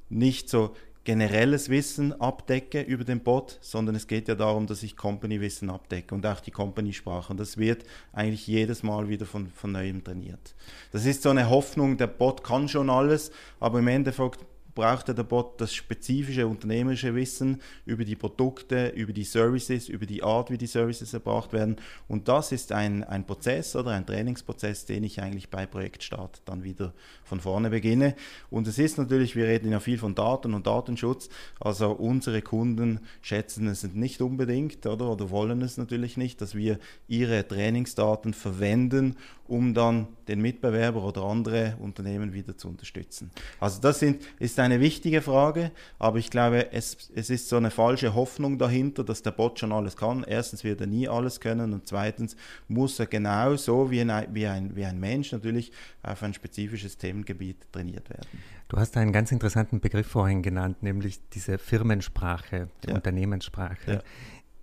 nicht 0.08 0.48
so 0.48 0.74
generelles 1.06 1.70
Wissen 1.70 2.20
abdecke 2.20 2.82
über 2.82 3.04
den 3.04 3.20
Bot, 3.20 3.58
sondern 3.62 3.94
es 3.94 4.08
geht 4.08 4.26
ja 4.26 4.34
darum, 4.34 4.66
dass 4.66 4.82
ich 4.82 4.96
Company-Wissen 4.96 5.70
abdecke 5.70 6.14
und 6.14 6.26
auch 6.26 6.40
die 6.40 6.50
Company-Sprache. 6.50 7.32
Und 7.32 7.38
das 7.38 7.56
wird 7.56 7.84
eigentlich 8.12 8.46
jedes 8.46 8.82
Mal 8.82 9.08
wieder 9.08 9.24
von, 9.24 9.46
von 9.46 9.72
neuem 9.72 10.02
trainiert. 10.02 10.54
Das 10.90 11.06
ist 11.06 11.22
so 11.22 11.30
eine 11.30 11.48
Hoffnung, 11.48 11.96
der 11.96 12.08
Bot 12.08 12.42
kann 12.42 12.68
schon 12.68 12.90
alles, 12.90 13.30
aber 13.60 13.78
im 13.78 13.86
Endeffekt 13.86 14.40
brauchte 14.76 15.14
der 15.14 15.24
Bot 15.24 15.60
das 15.60 15.74
spezifische 15.74 16.46
unternehmerische 16.46 17.14
Wissen 17.16 17.60
über 17.84 18.04
die 18.04 18.14
Produkte, 18.14 18.88
über 18.88 19.12
die 19.12 19.24
Services, 19.24 19.88
über 19.88 20.06
die 20.06 20.22
Art, 20.22 20.50
wie 20.50 20.58
die 20.58 20.68
Services 20.68 21.12
erbracht 21.12 21.52
werden. 21.52 21.76
Und 22.06 22.28
das 22.28 22.52
ist 22.52 22.70
ein, 22.70 23.02
ein 23.02 23.26
Prozess 23.26 23.74
oder 23.74 23.90
ein 23.90 24.06
Trainingsprozess, 24.06 24.84
den 24.84 25.02
ich 25.02 25.20
eigentlich 25.20 25.48
bei 25.50 25.66
Projektstart 25.66 26.42
dann 26.44 26.62
wieder 26.62 26.92
von 27.24 27.40
vorne 27.40 27.70
beginne. 27.70 28.14
Und 28.50 28.68
es 28.68 28.78
ist 28.78 28.98
natürlich, 28.98 29.34
wir 29.34 29.46
reden 29.46 29.72
ja 29.72 29.80
viel 29.80 29.98
von 29.98 30.14
Daten 30.14 30.54
und 30.54 30.66
Datenschutz, 30.66 31.28
also 31.58 31.90
unsere 31.90 32.42
Kunden 32.42 33.00
schätzen 33.22 33.66
es 33.66 33.82
nicht 33.82 34.20
unbedingt 34.20 34.86
oder, 34.86 35.10
oder 35.10 35.30
wollen 35.30 35.62
es 35.62 35.78
natürlich 35.78 36.16
nicht, 36.16 36.40
dass 36.40 36.54
wir 36.54 36.78
ihre 37.08 37.48
Trainingsdaten 37.48 38.34
verwenden, 38.34 39.16
um 39.48 39.74
dann 39.74 40.08
den 40.28 40.40
Mitbewerber 40.40 41.02
oder 41.04 41.22
andere 41.22 41.76
Unternehmen 41.80 42.32
wieder 42.32 42.56
zu 42.56 42.68
unterstützen. 42.68 43.30
Also 43.60 43.80
das 43.80 44.00
sind, 44.00 44.22
ist 44.38 44.58
eine 44.66 44.80
wichtige 44.80 45.22
Frage, 45.22 45.72
aber 45.98 46.18
ich 46.18 46.30
glaube, 46.30 46.72
es, 46.72 47.10
es 47.14 47.30
ist 47.30 47.48
so 47.48 47.56
eine 47.56 47.70
falsche 47.70 48.14
Hoffnung 48.14 48.58
dahinter, 48.58 49.04
dass 49.04 49.22
der 49.22 49.30
Bot 49.30 49.58
schon 49.58 49.72
alles 49.72 49.96
kann. 49.96 50.24
Erstens 50.24 50.64
wird 50.64 50.80
er 50.80 50.86
nie 50.86 51.08
alles 51.08 51.40
können 51.40 51.72
und 51.72 51.86
zweitens 51.86 52.36
muss 52.68 52.98
er 52.98 53.06
genauso 53.06 53.90
wie 53.90 54.00
ein, 54.00 54.26
wie 54.34 54.46
ein, 54.46 54.76
wie 54.76 54.84
ein 54.84 55.00
Mensch 55.00 55.32
natürlich 55.32 55.72
auf 56.02 56.22
ein 56.22 56.34
spezifisches 56.34 56.98
Themengebiet 56.98 57.72
trainiert 57.72 58.10
werden. 58.10 58.28
Du 58.68 58.76
hast 58.78 58.96
einen 58.96 59.12
ganz 59.12 59.30
interessanten 59.30 59.80
Begriff 59.80 60.08
vorhin 60.08 60.42
genannt, 60.42 60.82
nämlich 60.82 61.20
diese 61.30 61.56
Firmensprache, 61.56 62.68
die 62.84 62.88
ja. 62.88 62.94
Unternehmenssprache. 62.96 63.92
Ja. 63.92 64.02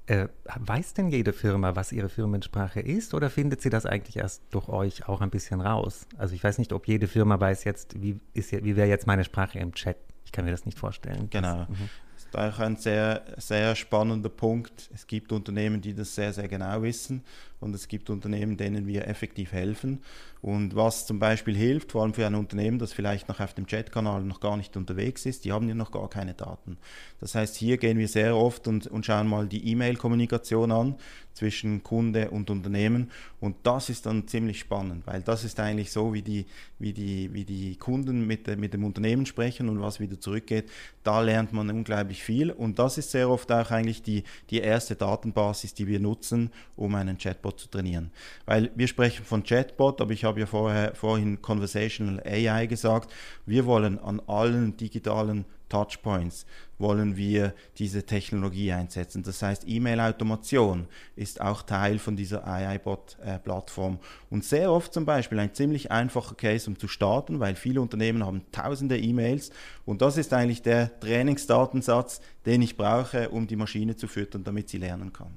Äh, 0.05 0.27
weiß 0.43 0.95
denn 0.95 1.09
jede 1.09 1.31
Firma, 1.31 1.77
was 1.77 1.93
ihre 1.93 2.09
Firmensprache 2.09 2.81
ist, 2.81 3.13
oder 3.13 3.29
findet 3.29 3.61
sie 3.61 3.69
das 3.69 3.85
eigentlich 3.85 4.17
erst 4.17 4.43
durch 4.49 4.67
euch 4.67 5.07
auch 5.07 5.21
ein 5.21 5.29
bisschen 5.29 5.61
raus? 5.61 6.07
Also 6.17 6.35
ich 6.35 6.43
weiß 6.43 6.57
nicht, 6.57 6.73
ob 6.73 6.87
jede 6.89 7.07
Firma 7.07 7.39
weiß 7.39 7.63
jetzt, 7.63 8.01
wie, 8.01 8.19
wie 8.33 8.75
wäre 8.75 8.89
jetzt 8.89 9.07
meine 9.07 9.23
Sprache 9.23 9.59
im 9.59 9.73
Chat. 9.73 9.95
Ich 10.25 10.33
kann 10.33 10.43
mir 10.43 10.51
das 10.51 10.65
nicht 10.65 10.77
vorstellen. 10.77 11.29
Genau. 11.29 11.59
Das, 11.59 11.69
mhm. 11.69 11.89
das 12.15 12.25
ist 12.25 12.37
auch 12.37 12.59
ein 12.59 12.75
sehr, 12.75 13.23
sehr 13.37 13.75
spannender 13.75 14.29
Punkt. 14.29 14.89
Es 14.93 15.07
gibt 15.07 15.31
Unternehmen, 15.31 15.79
die 15.79 15.93
das 15.93 16.13
sehr, 16.13 16.33
sehr 16.33 16.49
genau 16.49 16.81
wissen 16.81 17.23
und 17.61 17.73
es 17.73 17.87
gibt 17.87 18.09
Unternehmen, 18.09 18.57
denen 18.57 18.85
wir 18.87 19.07
effektiv 19.07 19.53
helfen. 19.53 20.01
Und 20.43 20.75
was 20.75 21.07
zum 21.07 21.19
Beispiel 21.19 21.55
hilft, 21.55 21.93
vor 21.93 22.03
allem 22.03 22.13
für 22.13 22.27
ein 22.27 22.35
Unternehmen, 22.35 22.77
das 22.77 22.91
vielleicht 22.91 23.29
noch 23.29 23.39
auf 23.39 23.53
dem 23.53 23.65
Chatkanal 23.65 24.21
noch 24.23 24.41
gar 24.41 24.57
nicht 24.57 24.75
unterwegs 24.75 25.25
ist, 25.25 25.45
die 25.45 25.53
haben 25.53 25.69
ja 25.69 25.73
noch 25.73 25.89
gar 25.89 26.09
keine 26.09 26.33
Daten. 26.33 26.77
Das 27.21 27.33
heißt, 27.33 27.55
hier 27.55 27.77
gehen 27.77 27.97
wir 27.97 28.09
sehr 28.09 28.35
oft 28.35 28.67
und, 28.67 28.87
und 28.87 29.05
schauen 29.05 29.25
mal 29.27 29.47
die 29.47 29.65
E-Mail-Kommunikation 29.69 30.73
an 30.73 30.95
zwischen 31.33 31.81
Kunde 31.81 32.29
und 32.29 32.49
Unternehmen. 32.49 33.09
Und 33.39 33.55
das 33.63 33.89
ist 33.89 34.05
dann 34.05 34.27
ziemlich 34.27 34.59
spannend, 34.59 35.07
weil 35.07 35.21
das 35.21 35.43
ist 35.43 35.59
eigentlich 35.59 35.91
so, 35.91 36.13
wie 36.13 36.21
die, 36.21 36.45
wie 36.79 36.93
die, 36.93 37.33
wie 37.33 37.43
die 37.43 37.75
Kunden 37.75 38.27
mit, 38.27 38.47
mit 38.57 38.73
dem 38.73 38.83
Unternehmen 38.83 39.25
sprechen 39.25 39.69
und 39.69 39.81
was 39.81 39.99
wieder 39.99 40.19
zurückgeht. 40.19 40.69
Da 41.03 41.21
lernt 41.21 41.53
man 41.53 41.69
unglaublich 41.69 42.21
viel. 42.21 42.51
Und 42.51 42.79
das 42.79 42.97
ist 42.97 43.11
sehr 43.11 43.29
oft 43.29 43.51
auch 43.51 43.71
eigentlich 43.71 44.01
die, 44.01 44.23
die 44.49 44.59
erste 44.59 44.95
Datenbasis, 44.95 45.73
die 45.73 45.87
wir 45.87 45.99
nutzen, 45.99 46.51
um 46.75 46.95
einen 46.95 47.17
Chatbot 47.17 47.59
zu 47.59 47.67
trainieren. 47.69 48.11
Weil 48.45 48.71
wir 48.75 48.87
sprechen 48.87 49.25
von 49.25 49.43
Chatbot, 49.43 50.01
aber 50.01 50.11
ich 50.11 50.23
habe 50.23 50.32
ja 50.37 50.45
vorher, 50.45 50.95
vorhin 50.95 51.41
Conversational 51.41 52.21
AI 52.25 52.65
gesagt. 52.67 53.11
Wir 53.45 53.65
wollen 53.65 53.99
an 53.99 54.21
allen 54.27 54.77
digitalen 54.77 55.45
Touchpoints 55.73 56.45
wollen 56.77 57.17
wir 57.17 57.55
diese 57.79 58.05
Technologie 58.05 58.71
einsetzen. 58.71 59.23
Das 59.23 59.41
heißt, 59.41 59.63
E-Mail-Automation 59.65 60.87
ist 61.15 61.41
auch 61.41 61.63
Teil 61.63 61.97
von 61.97 62.15
dieser 62.15 62.45
AI-Bot-Plattform. 62.45 63.97
Und 64.29 64.43
sehr 64.43 64.71
oft 64.71 64.93
zum 64.93 65.05
Beispiel 65.05 65.39
ein 65.39 65.55
ziemlich 65.55 65.91
einfacher 65.91 66.35
Case, 66.35 66.69
um 66.69 66.77
zu 66.77 66.87
starten, 66.87 67.39
weil 67.39 67.55
viele 67.55 67.81
Unternehmen 67.81 68.23
haben 68.23 68.43
tausende 68.51 68.99
E-Mails 68.99 69.49
und 69.85 70.01
das 70.01 70.17
ist 70.17 70.33
eigentlich 70.33 70.61
der 70.61 70.99
Trainingsdatensatz, 70.99 72.21
den 72.45 72.61
ich 72.61 72.77
brauche, 72.77 73.29
um 73.29 73.47
die 73.47 73.55
Maschine 73.55 73.95
zu 73.95 74.07
füttern, 74.07 74.43
damit 74.43 74.69
sie 74.69 74.77
lernen 74.77 75.11
kann. 75.11 75.33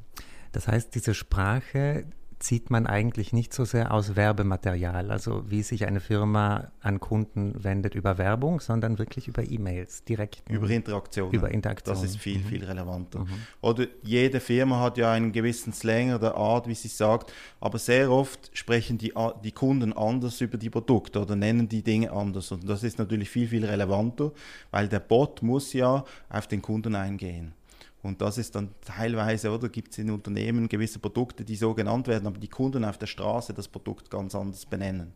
Das 0.52 0.68
heißt, 0.68 0.94
diese 0.94 1.14
Sprache 1.14 2.04
zieht 2.38 2.70
man 2.70 2.86
eigentlich 2.86 3.32
nicht 3.32 3.54
so 3.54 3.64
sehr 3.64 3.92
aus 3.92 4.14
Werbematerial, 4.14 5.10
also 5.10 5.44
wie 5.48 5.62
sich 5.62 5.86
eine 5.86 6.00
Firma 6.00 6.70
an 6.80 7.00
Kunden 7.00 7.64
wendet 7.64 7.94
über 7.94 8.18
Werbung, 8.18 8.60
sondern 8.60 8.98
wirklich 8.98 9.28
über 9.28 9.42
E-Mails, 9.48 10.04
direkt. 10.04 10.42
Über 10.50 10.68
Interaktion. 10.68 11.32
Über 11.32 11.50
Interaktion. 11.50 11.94
Das 11.94 12.04
ist 12.04 12.18
viel, 12.18 12.38
mhm. 12.38 12.44
viel 12.44 12.64
relevanter. 12.64 13.20
Mhm. 13.20 13.28
Oder 13.62 13.86
jede 14.02 14.40
Firma 14.40 14.80
hat 14.80 14.98
ja 14.98 15.12
einen 15.12 15.32
gewissen 15.32 15.72
Slang 15.72 16.14
oder 16.14 16.36
Art, 16.36 16.68
wie 16.68 16.74
sie 16.74 16.88
sagt, 16.88 17.32
aber 17.60 17.78
sehr 17.78 18.10
oft 18.10 18.50
sprechen 18.52 18.98
die, 18.98 19.14
die 19.42 19.52
Kunden 19.52 19.92
anders 19.94 20.40
über 20.40 20.58
die 20.58 20.70
Produkte 20.70 21.20
oder 21.20 21.36
nennen 21.36 21.68
die 21.68 21.82
Dinge 21.82 22.12
anders. 22.12 22.52
Und 22.52 22.68
das 22.68 22.82
ist 22.82 22.98
natürlich 22.98 23.30
viel, 23.30 23.48
viel 23.48 23.64
relevanter, 23.64 24.32
weil 24.70 24.88
der 24.88 25.00
Bot 25.00 25.42
muss 25.42 25.72
ja 25.72 26.04
auf 26.28 26.46
den 26.46 26.60
Kunden 26.60 26.94
eingehen. 26.94 27.54
Und 28.02 28.20
das 28.20 28.38
ist 28.38 28.54
dann 28.54 28.70
teilweise, 28.84 29.50
oder 29.50 29.68
gibt 29.68 29.92
es 29.92 29.98
in 29.98 30.10
Unternehmen 30.10 30.68
gewisse 30.68 30.98
Produkte, 30.98 31.44
die 31.44 31.56
so 31.56 31.74
genannt 31.74 32.06
werden, 32.06 32.26
aber 32.26 32.38
die 32.38 32.48
Kunden 32.48 32.84
auf 32.84 32.98
der 32.98 33.06
Straße 33.06 33.52
das 33.52 33.68
Produkt 33.68 34.10
ganz 34.10 34.34
anders 34.34 34.66
benennen 34.66 35.12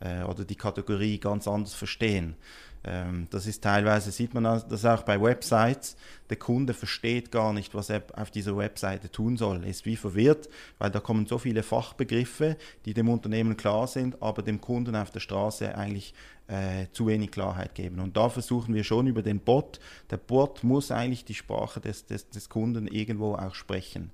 äh, 0.00 0.22
oder 0.22 0.44
die 0.44 0.54
Kategorie 0.54 1.18
ganz 1.18 1.48
anders 1.48 1.74
verstehen. 1.74 2.36
Ähm, 2.84 3.26
das 3.30 3.46
ist 3.46 3.62
teilweise, 3.62 4.10
sieht 4.10 4.34
man 4.34 4.44
das 4.44 4.84
auch 4.84 5.02
bei 5.02 5.20
Websites, 5.20 5.96
der 6.30 6.36
Kunde 6.36 6.74
versteht 6.74 7.32
gar 7.32 7.52
nicht, 7.52 7.74
was 7.74 7.90
er 7.90 8.02
auf 8.14 8.30
dieser 8.30 8.56
Webseite 8.56 9.10
tun 9.10 9.36
soll. 9.36 9.64
Ist 9.64 9.86
wie 9.86 9.96
verwirrt, 9.96 10.48
weil 10.78 10.90
da 10.90 11.00
kommen 11.00 11.26
so 11.26 11.38
viele 11.38 11.62
Fachbegriffe, 11.62 12.56
die 12.84 12.94
dem 12.94 13.08
Unternehmen 13.08 13.56
klar 13.56 13.86
sind, 13.86 14.22
aber 14.22 14.42
dem 14.42 14.60
Kunden 14.60 14.94
auf 14.94 15.10
der 15.10 15.20
Straße 15.20 15.74
eigentlich 15.74 16.14
äh, 16.48 16.86
zu 16.92 17.06
wenig 17.06 17.30
Klarheit 17.30 17.74
geben. 17.74 18.00
Und 18.00 18.16
da 18.16 18.28
versuchen 18.28 18.74
wir 18.74 18.84
schon 18.84 19.06
über 19.06 19.22
den 19.22 19.40
Bot, 19.40 19.80
der 20.10 20.16
Bot 20.16 20.64
muss 20.64 20.90
eigentlich 20.90 21.24
die 21.24 21.34
Sprache 21.34 21.80
des, 21.80 22.06
des, 22.06 22.28
des 22.30 22.48
Kunden 22.48 22.86
irgendwo 22.86 23.34
auch 23.34 23.54
sprechen. 23.54 24.12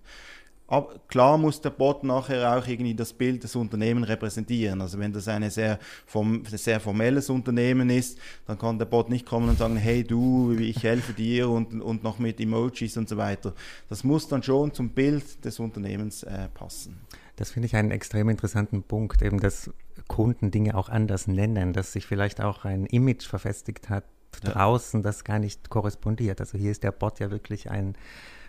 Aber 0.67 0.95
klar 1.09 1.37
muss 1.37 1.61
der 1.61 1.71
Bot 1.71 2.05
nachher 2.05 2.57
auch 2.57 2.67
irgendwie 2.67 2.95
das 2.95 3.13
Bild 3.13 3.45
des 3.45 3.55
Unternehmens 3.55 4.09
repräsentieren. 4.09 4.81
Also 4.81 4.99
wenn 4.99 5.13
das 5.13 5.29
ein 5.29 5.49
sehr, 5.51 5.79
form, 6.07 6.43
sehr 6.47 6.81
formelles 6.81 7.29
Unternehmen 7.29 7.91
ist, 7.91 8.19
dann 8.47 8.59
kann 8.59 8.79
der 8.79 8.87
Bot 8.87 9.11
nicht 9.11 9.27
kommen 9.27 9.51
und 9.51 9.59
sagen, 9.59 9.77
hey 9.77 10.03
du, 10.03 10.53
ich 10.59 10.83
helfe 10.83 11.13
dir 11.13 11.51
und, 11.51 11.83
und 11.83 12.03
noch 12.03 12.19
mit 12.19 12.41
Emojis 12.41 12.97
und 12.97 13.11
so 13.11 13.19
weiter. 13.19 13.53
Das 13.91 14.05
muss 14.05 14.27
dann 14.27 14.43
schon 14.43 14.73
zum 14.73 14.91
Bild 14.91 15.45
des 15.45 15.61
Unternehmens 15.61 16.23
äh, 16.23 16.49
passen. 16.55 16.99
Das 17.37 17.51
finde 17.51 17.67
ich 17.67 17.77
einen 17.77 17.91
extrem 17.91 18.29
interessanten 18.31 18.83
Punkt, 18.83 19.21
eben 19.21 19.41
dass 19.41 19.71
Kunden 20.09 20.51
Dinge 20.51 20.77
auch 20.77 20.89
anders 20.89 21.27
nennen, 21.27 21.73
dass 21.73 21.93
sich 21.93 22.07
vielleicht 22.07 22.41
auch 22.41 22.65
ein 22.65 22.87
Image 22.87 23.27
verfestigt 23.27 23.91
hat 23.91 24.05
draußen, 24.43 25.01
ja. 25.01 25.05
das 25.05 25.25
gar 25.25 25.39
nicht 25.39 25.71
korrespondiert. 25.71 26.41
Also 26.41 26.59
hier 26.59 26.71
ist 26.71 26.83
der 26.83 26.93
Bot 26.93 27.21
ja 27.21 27.31
wirklich 27.31 27.71
ein 27.71 27.95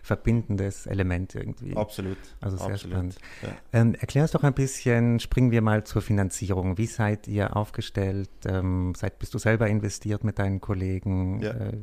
verbindendes 0.05 0.85
Element 0.85 1.33
irgendwie. 1.33 1.75
Absolut. 1.75 2.17
Also 2.39 2.57
sehr 2.57 2.67
Absolut. 2.67 2.93
spannend. 2.93 3.15
Ja. 3.41 3.49
Ähm, 3.73 3.95
erklär 3.95 4.23
uns 4.23 4.31
doch 4.31 4.43
ein 4.43 4.53
bisschen, 4.53 5.19
springen 5.19 5.49
wir 5.49 5.63
mal 5.63 5.83
zur 5.83 6.03
Finanzierung. 6.03 6.77
Wie 6.77 6.85
seid 6.85 7.27
ihr 7.27 7.57
aufgestellt? 7.57 8.29
Ähm, 8.45 8.93
seid, 8.95 9.17
bist 9.17 9.33
du 9.33 9.39
selber 9.39 9.67
investiert 9.67 10.23
mit 10.23 10.37
deinen 10.37 10.61
Kollegen? 10.61 11.41
Ja. 11.41 11.51
Äh, 11.51 11.77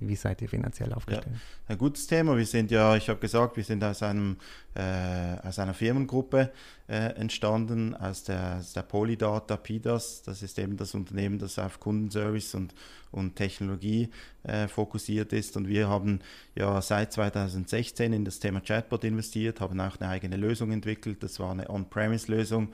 wie 0.00 0.16
seid 0.16 0.40
ihr 0.40 0.48
finanziell 0.48 0.94
aufgestellt? 0.94 1.28
Ja. 1.30 1.72
Ein 1.74 1.78
gutes 1.78 2.06
Thema. 2.06 2.38
Wir 2.38 2.46
sind 2.46 2.70
ja, 2.70 2.96
ich 2.96 3.10
habe 3.10 3.20
gesagt, 3.20 3.58
wir 3.58 3.64
sind 3.64 3.84
aus, 3.84 4.02
einem, 4.02 4.38
äh, 4.74 5.36
aus 5.46 5.58
einer 5.58 5.74
Firmengruppe 5.74 6.50
äh, 6.88 7.14
entstanden, 7.16 7.94
aus 7.94 8.24
der, 8.24 8.64
der 8.74 8.82
Polydata 8.82 9.56
PIDAS. 9.56 10.22
Das 10.22 10.42
ist 10.42 10.58
eben 10.58 10.76
das 10.76 10.94
Unternehmen, 10.94 11.38
das 11.38 11.58
auf 11.58 11.80
Kundenservice 11.80 12.54
und 12.54 12.74
und 13.10 13.36
Technologie 13.36 14.08
äh, 14.42 14.68
fokussiert 14.68 15.32
ist. 15.32 15.56
Und 15.56 15.68
wir 15.68 15.88
haben 15.88 16.20
ja 16.54 16.80
seit 16.82 17.12
2016 17.12 18.12
in 18.12 18.24
das 18.24 18.38
Thema 18.38 18.60
Chatbot 18.60 19.04
investiert, 19.04 19.60
haben 19.60 19.80
auch 19.80 19.98
eine 20.00 20.10
eigene 20.10 20.36
Lösung 20.36 20.72
entwickelt. 20.72 21.22
Das 21.22 21.40
war 21.40 21.52
eine 21.52 21.68
On-Premise-Lösung, 21.70 22.68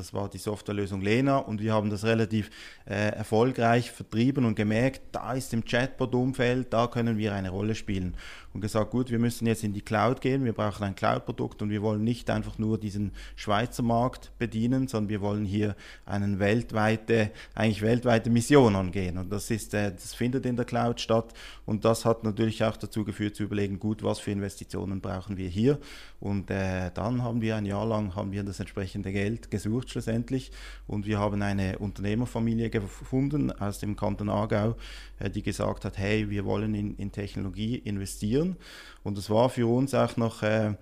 das 0.00 0.14
war 0.14 0.30
die 0.30 0.38
Softwarelösung 0.38 1.02
Lena 1.02 1.36
und 1.36 1.60
wir 1.60 1.74
haben 1.74 1.90
das 1.90 2.04
relativ 2.04 2.48
äh, 2.86 3.10
erfolgreich 3.12 3.90
vertrieben 3.90 4.46
und 4.46 4.54
gemerkt, 4.54 5.02
da 5.12 5.34
ist 5.34 5.52
im 5.52 5.62
Chatbot-Umfeld, 5.62 6.72
da 6.72 6.86
können 6.86 7.18
wir 7.18 7.34
eine 7.34 7.50
Rolle 7.50 7.74
spielen. 7.74 8.14
Und 8.52 8.62
gesagt, 8.62 8.90
gut, 8.90 9.10
wir 9.10 9.20
müssen 9.20 9.46
jetzt 9.46 9.62
in 9.62 9.74
die 9.74 9.82
Cloud 9.82 10.20
gehen, 10.20 10.44
wir 10.44 10.54
brauchen 10.54 10.82
ein 10.82 10.96
Cloud-Produkt 10.96 11.62
und 11.62 11.70
wir 11.70 11.82
wollen 11.82 12.02
nicht 12.02 12.30
einfach 12.30 12.58
nur 12.58 12.78
diesen 12.78 13.12
Schweizer 13.36 13.82
Markt 13.82 14.32
bedienen, 14.38 14.88
sondern 14.88 15.10
wir 15.10 15.20
wollen 15.20 15.44
hier 15.44 15.76
eine 16.04 16.38
weltweite, 16.40 17.30
eigentlich 17.54 17.82
weltweite 17.82 18.30
Mission 18.30 18.74
angehen. 18.74 19.18
Und 19.18 19.30
das 19.30 19.50
ist, 19.50 19.74
äh, 19.74 19.92
das 19.92 20.14
findet 20.14 20.46
in 20.46 20.56
der 20.56 20.64
Cloud 20.64 21.00
statt 21.00 21.34
und 21.66 21.84
das 21.84 22.06
hat 22.06 22.24
natürlich 22.24 22.64
auch 22.64 22.76
dazu 22.78 23.04
geführt 23.04 23.36
zu 23.36 23.42
überlegen, 23.42 23.78
gut, 23.78 24.02
was 24.02 24.18
für 24.18 24.30
Investitionen 24.30 25.00
brauchen 25.00 25.36
wir 25.36 25.48
hier. 25.48 25.78
Und 26.18 26.50
äh, 26.50 26.90
dann 26.92 27.22
haben 27.22 27.42
wir 27.42 27.54
ein 27.56 27.66
Jahr 27.66 27.86
lang 27.86 28.16
haben 28.16 28.32
wir 28.32 28.42
das 28.42 28.58
entsprechende 28.60 29.12
Geld 29.12 29.50
gesucht 29.50 29.89
schlussendlich. 29.90 30.50
Und 30.86 31.06
wir 31.06 31.18
haben 31.18 31.42
eine 31.42 31.78
Unternehmerfamilie 31.78 32.70
gefunden 32.70 33.52
aus 33.52 33.78
dem 33.78 33.96
Kanton 33.96 34.28
Aargau, 34.28 34.76
äh, 35.18 35.30
die 35.30 35.42
gesagt 35.42 35.84
hat, 35.84 35.98
hey, 35.98 36.30
wir 36.30 36.44
wollen 36.44 36.74
in, 36.74 36.96
in 36.96 37.12
Technologie 37.12 37.76
investieren. 37.76 38.56
Und 39.02 39.18
es 39.18 39.28
war 39.30 39.50
für 39.50 39.66
uns 39.66 39.94
auch 39.94 40.16
noch 40.16 40.42
äh, 40.42 40.74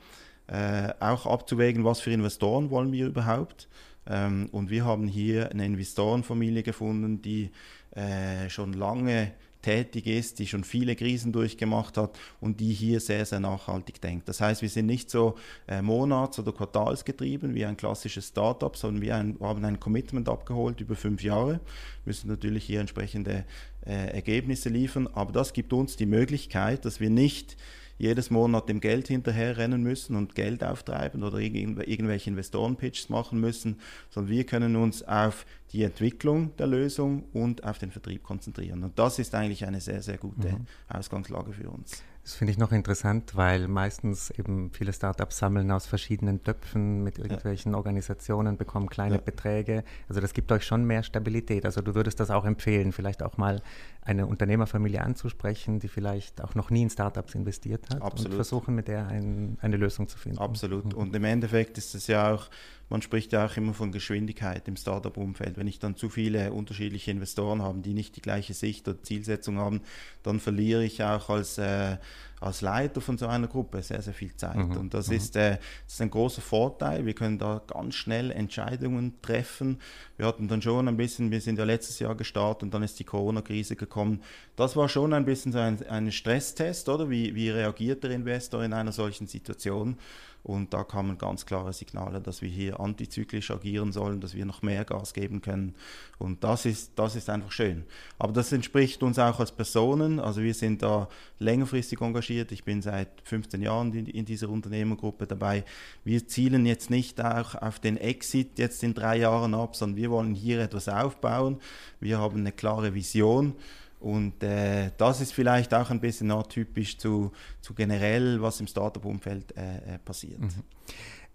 äh, 0.49 0.93
auch 1.01 1.27
abzuwägen, 1.27 1.85
was 1.85 2.01
für 2.01 2.11
Investoren 2.11 2.71
wollen 2.71 2.93
wir 2.93 3.07
überhaupt. 3.07 3.69
Ähm, 4.07 4.49
und 4.53 4.71
wir 4.71 4.85
haben 4.85 5.07
hier 5.07 5.51
eine 5.51 5.67
Investorenfamilie 5.67 6.63
gefunden, 6.63 7.21
die 7.21 7.51
äh, 7.91 8.49
schon 8.49 8.73
lange 8.73 9.33
tätig 9.69 10.07
ist, 10.07 10.39
die 10.39 10.47
schon 10.47 10.65
viele 10.65 10.97
Krisen 10.97 11.31
durchgemacht 11.31 11.99
hat 11.99 12.19
und 12.41 12.59
die 12.59 12.73
hier 12.73 13.01
sehr, 13.01 13.27
sehr 13.27 13.39
nachhaltig 13.39 14.01
denkt. 14.01 14.27
Das 14.27 14.41
heißt, 14.41 14.63
wir 14.63 14.71
sind 14.71 14.87
nicht 14.87 15.11
so 15.11 15.35
äh, 15.67 15.83
monats- 15.83 16.39
oder 16.39 16.53
quartalsgetrieben 16.53 17.55
wie 17.55 17.67
ein 17.67 17.77
klassisches 17.77 18.29
Startup, 18.29 18.75
sondern 18.75 19.03
wir 19.03 19.17
ein, 19.17 19.37
haben 19.41 19.63
ein 19.67 19.79
Commitment 19.79 20.27
abgeholt 20.31 20.81
über 20.81 20.97
fünf 20.97 21.23
Jahre, 21.23 21.61
müssen 22.07 22.29
natürlich 22.29 22.65
hier 22.65 22.81
entsprechende 22.81 23.45
äh, 23.85 24.15
Ergebnisse 24.15 24.71
liefern, 24.71 25.07
aber 25.07 25.33
das 25.33 25.53
gibt 25.53 25.75
uns 25.75 25.97
die 25.97 26.07
Möglichkeit, 26.07 26.87
dass 26.87 26.99
wir 26.99 27.11
nicht 27.11 27.59
jedes 27.99 28.31
Monat 28.31 28.69
dem 28.69 28.81
Geld 28.81 29.09
hinterherrennen 29.09 29.83
müssen 29.83 30.17
und 30.17 30.35
Geld 30.35 30.65
auftreiben 30.65 31.23
oder 31.23 31.39
irgendwelche 31.39 32.31
Investoren-Pitches 32.31 33.09
machen 33.09 33.41
müssen, 33.41 33.77
sondern 34.11 34.33
wir 34.33 34.45
können 34.45 34.77
uns 34.77 35.03
auf 35.03 35.45
die 35.73 35.83
Entwicklung 35.83 36.57
der 36.57 36.69
Lösung 36.69 37.25
und 37.33 37.65
auf 37.65 37.79
den 37.79 37.91
Vertrieb 37.91 38.23
konzentrieren. 38.23 38.85
Und 38.85 38.99
das 38.99 39.19
ist 39.19 39.35
eigentlich 39.35 39.67
eine 39.67 39.81
sehr, 39.81 40.01
sehr 40.01 40.17
gute 40.17 40.49
mhm. 40.49 40.67
Ausgangslage 40.89 41.53
für 41.53 41.69
uns. 41.69 42.03
Das 42.29 42.35
finde 42.35 42.51
ich 42.51 42.59
noch 42.59 42.73
interessant, 42.73 43.37
weil 43.37 43.69
meistens 43.69 44.29
eben 44.29 44.71
viele 44.71 44.93
Startups 44.93 45.39
sammeln 45.39 45.71
aus 45.71 45.87
verschiedenen 45.87 46.45
Töpfen 46.45 47.03
mit 47.03 47.17
irgendwelchen 47.17 47.73
ja. 47.73 47.79
Organisationen, 47.79 48.59
bekommen 48.59 48.91
kleine 48.91 49.15
ja. 49.15 49.21
Beträge. 49.23 49.83
Also 50.11 50.21
das 50.21 50.35
gibt 50.35 50.53
euch 50.53 50.63
schon 50.63 50.85
mehr 50.85 51.03
Stabilität. 51.03 51.65
Also 51.65 51.81
du 51.81 51.95
würdest 51.95 52.21
das 52.21 52.31
auch 52.31 52.45
empfehlen, 52.45 52.93
vielleicht 52.93 53.23
auch 53.23 53.39
mal 53.39 53.63
eine 54.03 54.27
Unternehmerfamilie 54.27 55.01
anzusprechen, 55.01 55.81
die 55.81 55.89
vielleicht 55.89 56.43
auch 56.43 56.55
noch 56.55 56.69
nie 56.69 56.83
in 56.83 56.91
Startups 56.91 57.35
investiert 57.35 57.89
hat 57.89 58.03
Absolut. 58.03 58.33
und 58.33 58.37
versuchen 58.37 58.75
mit 58.75 58.89
der 58.89 59.07
ein, 59.07 59.57
eine 59.63 59.79
Lösung 59.79 60.07
zu 60.07 60.19
finden. 60.19 60.37
Absolut. 60.37 60.85
Mhm. 60.85 60.99
Und 60.99 61.17
im 61.17 61.25
Endeffekt 61.25 61.79
ist 61.79 61.95
es 61.95 62.09
ja 62.09 62.35
auch 62.35 62.51
man 62.89 63.03
spricht 63.03 63.33
ja 63.33 63.47
auch 63.47 63.57
immer 63.57 63.75
von 63.75 63.93
Geschwindigkeit 63.93 64.67
im 64.69 64.77
Startup-Umfeld. 64.77 65.57
Wenn 65.57 65.67
ich 65.67 65.79
dann 65.79 65.97
zu 65.97 66.09
viele 66.09 66.53
unterschiedliche 66.53 67.11
Investoren 67.11 67.63
habe, 67.63 67.81
die 67.81 67.95
nicht 67.95 68.17
die 68.17 68.23
gleiche 68.23 68.55
Sicht 68.55 68.89
oder 68.89 69.03
Zielsetzung 69.03 69.59
haben, 69.59 69.83
dann 70.23 70.41
verliere 70.41 70.85
ich 70.85 71.03
auch 71.03 71.29
als, 71.31 71.59
äh, 71.59 71.99
als 72.41 72.61
Leiter 72.61 73.01
von 73.01 73.19
so 73.19 73.27
einer 73.27 73.49
Gruppe 73.49 73.83
sehr, 73.83 74.03
sehr 74.03 74.15
viel 74.15 74.35
Zeit. 74.37 74.57
Mhm. 74.57 74.77
Und 74.77 74.95
das, 74.95 75.09
mhm. 75.09 75.17
ist, 75.17 75.37
äh, 75.37 75.59
das 75.85 75.95
ist 75.95 76.03
ein 76.03 76.11
großer 76.11 76.43
Vorteil. 76.43 77.07
Wir 77.07 77.15
können 77.15 77.39
da 77.39 77.61
ganz 77.67 77.95
schnell 77.95 78.31
Entscheidungen 78.31 79.21
treffen. 79.23 79.81
Wir 80.17 80.27
hatten 80.27 80.49
dann 80.49 80.63
schon 80.63 80.89
ein 80.89 80.97
bisschen, 80.97 81.31
wir 81.31 81.41
sind 81.41 81.59
ja 81.59 81.65
letztes 81.65 81.99
Jahr 81.99 82.15
gestartet 82.15 82.65
und 82.65 82.75
dann 82.75 82.83
ist 82.83 82.99
die 82.99 83.05
Corona-Krise 83.05 83.77
gekommen. 83.77 84.23
Das 84.57 84.77
war 84.77 84.89
schon 84.89 85.13
ein 85.13 85.25
bisschen 85.25 85.53
so 85.53 85.59
ein, 85.59 85.85
ein 85.89 86.13
Stresstest, 86.13 86.89
oder? 86.89 87.11
Wie, 87.11 87.35
wie 87.35 87.51
reagiert 87.51 88.05
der 88.05 88.11
Investor 88.11 88.65
in 88.65 88.73
einer 88.73 88.93
solchen 88.93 89.27
Situation? 89.27 89.97
Und 90.45 90.73
da 90.73 90.85
kamen 90.85 91.19
ganz 91.19 91.45
klare 91.45 91.73
Signale, 91.73 92.21
dass 92.21 92.43
wir 92.43 92.49
hier 92.49 92.81
antizyklisch 92.81 93.51
agieren 93.51 93.93
sollen, 93.93 94.21
dass 94.21 94.35
wir 94.35 94.47
noch 94.47 94.63
mehr 94.63 94.85
Gas 94.85 95.13
geben 95.13 95.43
können. 95.43 95.75
Und 96.19 96.43
das 96.45 96.65
ist, 96.65 96.93
das 96.97 97.17
ist 97.17 97.29
einfach 97.29 97.53
schön. 97.53 97.85
Aber 98.19 98.33
das 98.33 98.53
entspricht 98.53 99.03
uns 99.03 99.19
auch 99.19 99.41
als 99.41 99.53
Personen. 99.53 100.21
Also 100.21 100.41
wir 100.41 100.55
sind 100.55 100.83
da 100.83 101.09
längerfristig 101.39 102.01
engagiert. 102.01 102.28
Ich 102.31 102.65
bin 102.65 102.83
seit 102.83 103.09
15 103.25 103.63
Jahren 103.63 103.93
in, 103.95 104.07
in 104.07 104.25
dieser 104.25 104.49
Unternehmergruppe 104.49 105.27
dabei. 105.27 105.65
Wir 106.05 106.27
zielen 106.27 106.67
jetzt 106.67 106.91
nicht 106.91 107.21
auch 107.21 107.55
auf 107.55 107.79
den 107.79 107.97
Exit 107.97 108.59
jetzt 108.59 108.83
in 108.83 108.95
drei 108.95 109.19
Jahren 109.19 109.55
ab, 109.55 109.77
sondern 109.77 109.97
wir 109.97 110.11
wollen 110.11 110.35
hier 110.35 110.61
etwas 110.61 110.89
aufbauen. 110.89 111.61
Wir 112.01 112.19
haben 112.19 112.41
eine 112.41 112.53
klare 112.53 112.95
Vision. 112.95 113.55
Und 114.01 114.43
äh, 114.45 114.93
das 114.97 115.21
ist 115.21 115.33
vielleicht 115.33 115.75
auch 115.75 115.91
ein 115.91 116.01
bisschen 116.01 116.31
atypisch 116.31 116.99
zu, 116.99 117.33
zu 117.61 117.75
generell, 117.75 118.41
was 118.41 118.61
im 118.61 118.69
Startup-Umfeld 118.69 119.57
äh, 119.57 119.95
äh 119.95 119.99
passiert. 119.99 120.39
Mhm. 120.39 120.63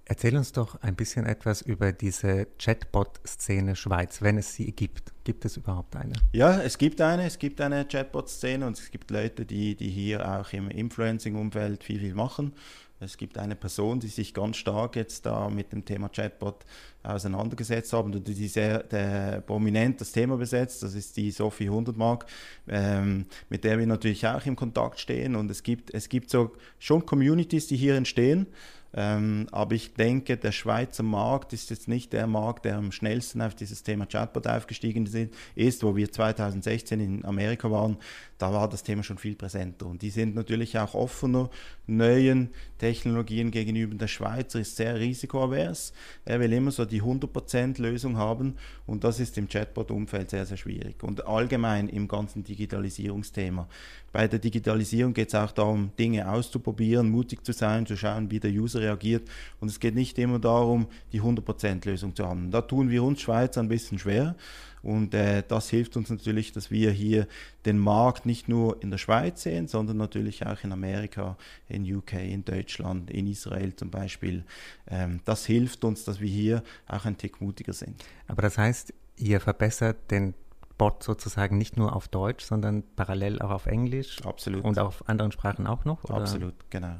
Erzähl 0.05 0.35
uns 0.35 0.51
doch 0.51 0.75
ein 0.81 0.95
bisschen 0.95 1.25
etwas 1.25 1.61
über 1.61 1.93
diese 1.93 2.47
Chatbot-Szene 2.59 3.75
Schweiz, 3.77 4.21
wenn 4.21 4.37
es 4.37 4.53
sie 4.53 4.73
gibt. 4.73 5.13
Gibt 5.23 5.45
es 5.45 5.55
überhaupt 5.55 5.95
eine? 5.95 6.13
Ja, 6.33 6.61
es 6.61 6.77
gibt 6.77 6.99
eine. 6.99 7.25
Es 7.25 7.39
gibt 7.39 7.61
eine 7.61 7.85
Chatbot-Szene 7.85 8.67
und 8.67 8.77
es 8.77 8.91
gibt 8.91 9.11
Leute, 9.11 9.45
die, 9.45 9.75
die 9.75 9.89
hier 9.89 10.27
auch 10.27 10.51
im 10.51 10.69
Influencing-Umfeld 10.69 11.85
viel, 11.85 12.01
viel 12.01 12.15
machen. 12.15 12.53
Es 12.99 13.17
gibt 13.17 13.37
eine 13.37 13.55
Person, 13.55 13.99
die 13.99 14.07
sich 14.07 14.33
ganz 14.33 14.57
stark 14.57 14.95
jetzt 14.95 15.25
da 15.25 15.49
mit 15.49 15.71
dem 15.71 15.85
Thema 15.85 16.09
Chatbot 16.09 16.65
auseinandergesetzt 17.03 17.93
haben 17.93 18.13
und 18.13 18.27
die 18.27 18.47
sehr 18.47 18.83
der 18.83 19.41
prominent 19.41 20.01
das 20.01 20.11
Thema 20.11 20.37
besetzt. 20.37 20.83
Das 20.83 20.95
ist 20.95 21.15
die 21.17 21.31
Sophie 21.31 21.69
Hundertmark, 21.69 22.25
ähm, 22.67 23.25
mit 23.49 23.63
der 23.63 23.77
wir 23.77 23.87
natürlich 23.87 24.25
auch 24.27 24.45
im 24.45 24.55
Kontakt 24.55 24.99
stehen. 24.99 25.35
Und 25.35 25.49
es 25.51 25.63
gibt, 25.63 25.93
es 25.93 26.09
gibt 26.09 26.29
so 26.29 26.51
schon 26.79 27.05
Communities, 27.05 27.67
die 27.67 27.77
hier 27.77 27.95
entstehen. 27.95 28.47
Ähm, 28.95 29.47
aber 29.51 29.73
ich 29.75 29.93
denke, 29.95 30.37
der 30.37 30.51
Schweizer 30.51 31.03
Markt 31.03 31.53
ist 31.53 31.69
jetzt 31.71 31.87
nicht 31.87 32.13
der 32.13 32.27
Markt, 32.27 32.65
der 32.65 32.77
am 32.77 32.91
schnellsten 32.91 33.41
auf 33.41 33.55
dieses 33.55 33.81
Thema 33.81 34.05
Chatbot 34.05 34.47
aufgestiegen 34.47 35.09
ist, 35.55 35.83
wo 35.83 35.95
wir 35.95 36.11
2016 36.11 36.99
in 36.99 37.25
Amerika 37.25 37.71
waren. 37.71 37.97
Da 38.43 38.51
war 38.51 38.67
das 38.67 38.83
Thema 38.83 39.03
schon 39.03 39.17
viel 39.17 39.37
präsenter. 39.37 39.85
Und 39.85 40.01
die 40.01 40.09
sind 40.09 40.35
natürlich 40.35 40.77
auch 40.77 40.95
offener 40.95 41.49
neuen 41.87 42.49
Technologien 42.77 43.51
gegenüber. 43.51 43.95
Der 43.95 44.07
Schweizer 44.07 44.59
ist 44.59 44.75
sehr 44.75 44.99
risikoavers. 44.99 45.93
Er 46.25 46.41
will 46.41 46.51
immer 46.51 46.71
so 46.71 46.83
die 46.83 47.01
100% 47.01 47.81
Lösung 47.81 48.17
haben. 48.17 48.55
Und 48.85 49.05
das 49.05 49.21
ist 49.21 49.37
im 49.37 49.47
Chatbot-Umfeld 49.47 50.29
sehr, 50.31 50.45
sehr 50.45 50.57
schwierig. 50.57 51.01
Und 51.03 51.25
allgemein 51.25 51.87
im 51.87 52.09
ganzen 52.09 52.43
Digitalisierungsthema. 52.43 53.69
Bei 54.11 54.27
der 54.27 54.39
Digitalisierung 54.39 55.13
geht 55.13 55.29
es 55.29 55.35
auch 55.35 55.53
darum, 55.53 55.91
Dinge 55.97 56.29
auszuprobieren, 56.29 57.09
mutig 57.09 57.45
zu 57.45 57.53
sein, 57.53 57.85
zu 57.85 57.95
schauen, 57.95 58.29
wie 58.29 58.41
der 58.41 58.51
User 58.51 58.81
reagiert. 58.81 59.25
Und 59.61 59.69
es 59.69 59.79
geht 59.79 59.95
nicht 59.95 60.19
immer 60.19 60.39
darum, 60.39 60.87
die 61.13 61.21
100% 61.21 61.87
Lösung 61.87 62.13
zu 62.13 62.27
haben. 62.27 62.51
Da 62.51 62.59
tun 62.59 62.89
wir 62.89 63.03
uns 63.03 63.21
Schweizer 63.21 63.61
ein 63.61 63.69
bisschen 63.69 63.99
schwer. 63.99 64.35
Und 64.83 65.13
äh, 65.13 65.43
das 65.47 65.69
hilft 65.69 65.95
uns 65.95 66.09
natürlich, 66.09 66.51
dass 66.51 66.69
wir 66.69 66.91
hier 66.91 67.27
den 67.65 67.79
Markt 67.79 68.25
nicht 68.25 68.49
nur 68.49 68.83
in 68.83 68.91
der 68.91 68.97
Schweiz 68.97 69.41
sehen, 69.41 69.67
sondern 69.67 69.97
natürlich 69.97 70.45
auch 70.45 70.61
in 70.63 70.73
Amerika, 70.73 71.37
in 71.69 71.83
UK, 71.83 72.13
in 72.13 72.43
Deutschland, 72.43 73.09
in 73.09 73.25
Israel 73.27 73.73
zum 73.75 73.89
Beispiel. 73.89 74.43
Ähm, 74.87 75.21
das 75.23 75.45
hilft 75.45 75.85
uns, 75.85 76.03
dass 76.03 76.19
wir 76.19 76.29
hier 76.29 76.63
auch 76.87 77.05
ein 77.05 77.17
Tick 77.17 77.39
mutiger 77.39 77.73
sind. 77.73 78.03
Aber 78.27 78.41
das 78.41 78.57
heißt, 78.57 78.93
ihr 79.15 79.39
verbessert 79.39 80.11
den 80.11 80.33
Bot 80.77 81.01
sozusagen 81.01 81.57
nicht 81.57 81.77
nur 81.77 81.95
auf 81.95 82.09
Deutsch, 82.09 82.43
sondern 82.43 82.83
parallel 82.95 83.41
auch 83.41 83.51
auf 83.51 83.65
Englisch. 83.67 84.21
Absolut. 84.25 84.65
Und 84.65 84.79
auf 84.79 85.07
anderen 85.07 85.31
Sprachen 85.31 85.65
auch 85.65 85.85
noch? 85.85 86.03
Oder? 86.03 86.15
Absolut, 86.15 86.55
genau. 86.69 86.97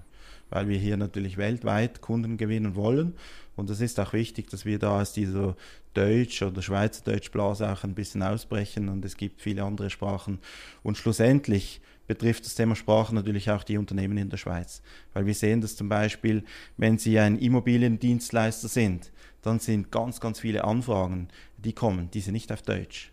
Weil 0.50 0.68
wir 0.68 0.78
hier 0.78 0.98
natürlich 0.98 1.38
weltweit 1.38 2.02
Kunden 2.02 2.38
gewinnen 2.38 2.76
wollen. 2.76 3.14
Und 3.56 3.70
es 3.70 3.82
ist 3.82 4.00
auch 4.00 4.14
wichtig, 4.14 4.50
dass 4.50 4.66
wir 4.66 4.80
da 4.80 5.02
aus 5.02 5.14
dieser 5.14 5.56
Deutsch- 5.94 6.42
oder 6.42 6.62
Schweizerdeutsch-Blase 6.62 7.72
auch 7.72 7.84
ein 7.84 7.96
bisschen 7.96 8.24
ausbrechen. 8.24 8.90
Und 8.90 9.06
es 9.06 9.18
gibt 9.18 9.42
viele 9.42 9.64
andere 9.64 9.90
Sprachen. 9.90 10.40
Und 10.84 10.98
schlussendlich 10.98 11.82
betrifft 12.08 12.46
das 12.46 12.56
Thema 12.56 12.76
Sprache 12.76 13.16
natürlich 13.16 13.50
auch 13.50 13.64
die 13.64 13.78
Unternehmen 13.78 14.18
in 14.18 14.30
der 14.30 14.38
Schweiz. 14.38 14.82
Weil 15.14 15.26
wir 15.26 15.34
sehen 15.34 15.62
dass 15.62 15.76
zum 15.76 15.90
Beispiel, 15.90 16.44
wenn 16.78 16.98
Sie 16.98 17.18
ein 17.20 17.38
Immobiliendienstleister 17.38 18.68
sind, 18.68 19.12
dann 19.42 19.60
sind 19.60 19.92
ganz, 19.92 20.20
ganz 20.20 20.40
viele 20.40 20.64
Anfragen, 20.64 21.30
die 21.58 21.74
kommen, 21.74 22.10
die 22.12 22.22
sind 22.22 22.34
nicht 22.34 22.52
auf 22.52 22.62
Deutsch. 22.62 23.13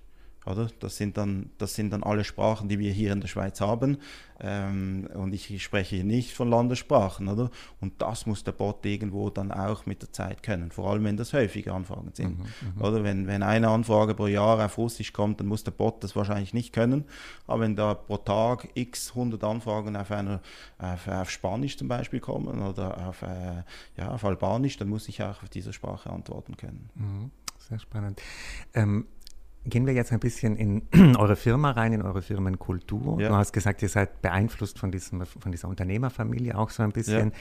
Oder? 0.50 0.68
Das, 0.80 0.96
sind 0.96 1.16
dann, 1.16 1.50
das 1.58 1.74
sind 1.74 1.92
dann 1.92 2.02
alle 2.02 2.24
Sprachen, 2.24 2.68
die 2.68 2.78
wir 2.78 2.92
hier 2.92 3.12
in 3.12 3.20
der 3.20 3.28
Schweiz 3.28 3.60
haben. 3.60 3.98
Ähm, 4.42 5.08
und 5.14 5.34
ich 5.34 5.62
spreche 5.62 5.96
hier 5.96 6.04
nicht 6.04 6.32
von 6.32 6.48
Landessprachen. 6.48 7.28
Oder? 7.28 7.50
Und 7.80 8.00
das 8.00 8.26
muss 8.26 8.42
der 8.44 8.52
Bot 8.52 8.84
irgendwo 8.86 9.30
dann 9.30 9.52
auch 9.52 9.86
mit 9.86 10.02
der 10.02 10.12
Zeit 10.12 10.42
können. 10.42 10.70
Vor 10.70 10.90
allem, 10.90 11.04
wenn 11.04 11.16
das 11.16 11.32
häufige 11.32 11.72
Anfragen 11.72 12.10
sind. 12.14 12.38
Mhm, 12.38 12.44
mhm, 12.76 12.82
oder 12.82 13.04
wenn, 13.04 13.26
wenn 13.26 13.42
eine 13.42 13.68
Anfrage 13.68 14.14
pro 14.14 14.26
Jahr 14.26 14.64
auf 14.64 14.78
Russisch 14.78 15.12
kommt, 15.12 15.40
dann 15.40 15.46
muss 15.46 15.64
der 15.64 15.72
Bot 15.72 16.02
das 16.02 16.16
wahrscheinlich 16.16 16.54
nicht 16.54 16.72
können. 16.72 17.04
Aber 17.46 17.60
wenn 17.60 17.76
da 17.76 17.94
pro 17.94 18.16
Tag 18.16 18.68
x 18.74 19.10
100 19.10 19.42
Anfragen 19.44 19.96
auf, 19.96 20.10
einer, 20.10 20.40
auf, 20.78 21.06
auf 21.06 21.30
Spanisch 21.30 21.76
zum 21.76 21.88
Beispiel 21.88 22.20
kommen 22.20 22.62
oder 22.62 23.08
auf, 23.08 23.22
äh, 23.22 23.62
ja, 23.96 24.10
auf 24.10 24.24
Albanisch, 24.24 24.76
dann 24.78 24.88
muss 24.88 25.08
ich 25.08 25.22
auch 25.22 25.42
auf 25.42 25.48
diese 25.48 25.72
Sprache 25.72 26.10
antworten 26.10 26.56
können. 26.56 26.88
Mhm, 26.94 27.30
sehr 27.58 27.78
spannend. 27.78 28.20
Ähm, 28.74 29.06
Gehen 29.66 29.86
wir 29.86 29.92
jetzt 29.92 30.12
ein 30.12 30.20
bisschen 30.20 30.56
in 30.56 30.82
eure 31.18 31.36
Firma 31.36 31.72
rein, 31.72 31.92
in 31.92 32.02
eure 32.02 32.22
Firmenkultur. 32.22 33.20
Ja. 33.20 33.28
Du 33.28 33.34
hast 33.36 33.52
gesagt, 33.52 33.82
ihr 33.82 33.88
seid 33.88 34.22
beeinflusst 34.22 34.78
von, 34.78 34.90
diesem, 34.90 35.26
von 35.26 35.52
dieser 35.52 35.68
Unternehmerfamilie 35.68 36.56
auch 36.56 36.70
so 36.70 36.82
ein 36.82 36.92
bisschen. 36.92 37.30
Ja. 37.30 37.36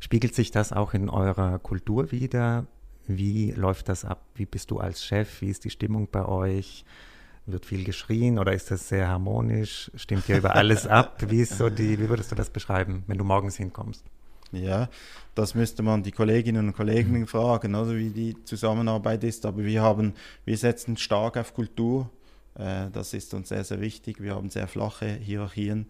Spiegelt 0.00 0.34
sich 0.34 0.50
das 0.50 0.72
auch 0.72 0.94
in 0.94 1.08
eurer 1.08 1.58
Kultur 1.58 2.12
wieder? 2.12 2.66
Wie 3.06 3.50
läuft 3.52 3.88
das 3.88 4.04
ab? 4.04 4.22
Wie 4.34 4.46
bist 4.46 4.70
du 4.70 4.78
als 4.78 5.04
Chef? 5.04 5.40
Wie 5.40 5.48
ist 5.50 5.64
die 5.64 5.70
Stimmung 5.70 6.08
bei 6.10 6.24
euch? 6.24 6.84
Wird 7.46 7.66
viel 7.66 7.84
geschrien 7.84 8.38
oder 8.38 8.54
ist 8.54 8.70
das 8.70 8.88
sehr 8.88 9.08
harmonisch? 9.08 9.90
Stimmt 9.96 10.28
ihr 10.28 10.38
über 10.38 10.54
alles 10.54 10.86
ab? 10.86 11.18
Wie, 11.28 11.40
ist 11.40 11.58
so 11.58 11.68
die, 11.68 11.98
wie 11.98 12.08
würdest 12.08 12.30
du 12.30 12.36
das 12.36 12.50
beschreiben, 12.50 13.04
wenn 13.06 13.18
du 13.18 13.24
morgens 13.24 13.56
hinkommst? 13.56 14.04
Ja, 14.54 14.88
das 15.34 15.54
müsste 15.54 15.82
man 15.82 16.02
die 16.02 16.12
Kolleginnen 16.12 16.68
und 16.68 16.76
Kollegen 16.76 17.20
mhm. 17.20 17.26
fragen, 17.26 17.74
also 17.74 17.96
wie 17.96 18.10
die 18.10 18.44
Zusammenarbeit 18.44 19.24
ist. 19.24 19.46
Aber 19.46 19.64
wir 19.64 19.82
haben, 19.82 20.14
wir 20.44 20.56
setzen 20.56 20.96
stark 20.96 21.36
auf 21.36 21.54
Kultur. 21.54 22.10
Äh, 22.56 22.90
das 22.92 23.14
ist 23.14 23.34
uns 23.34 23.48
sehr, 23.48 23.64
sehr 23.64 23.80
wichtig. 23.80 24.22
Wir 24.22 24.34
haben 24.34 24.50
sehr 24.50 24.68
flache 24.68 25.06
Hierarchien, 25.06 25.86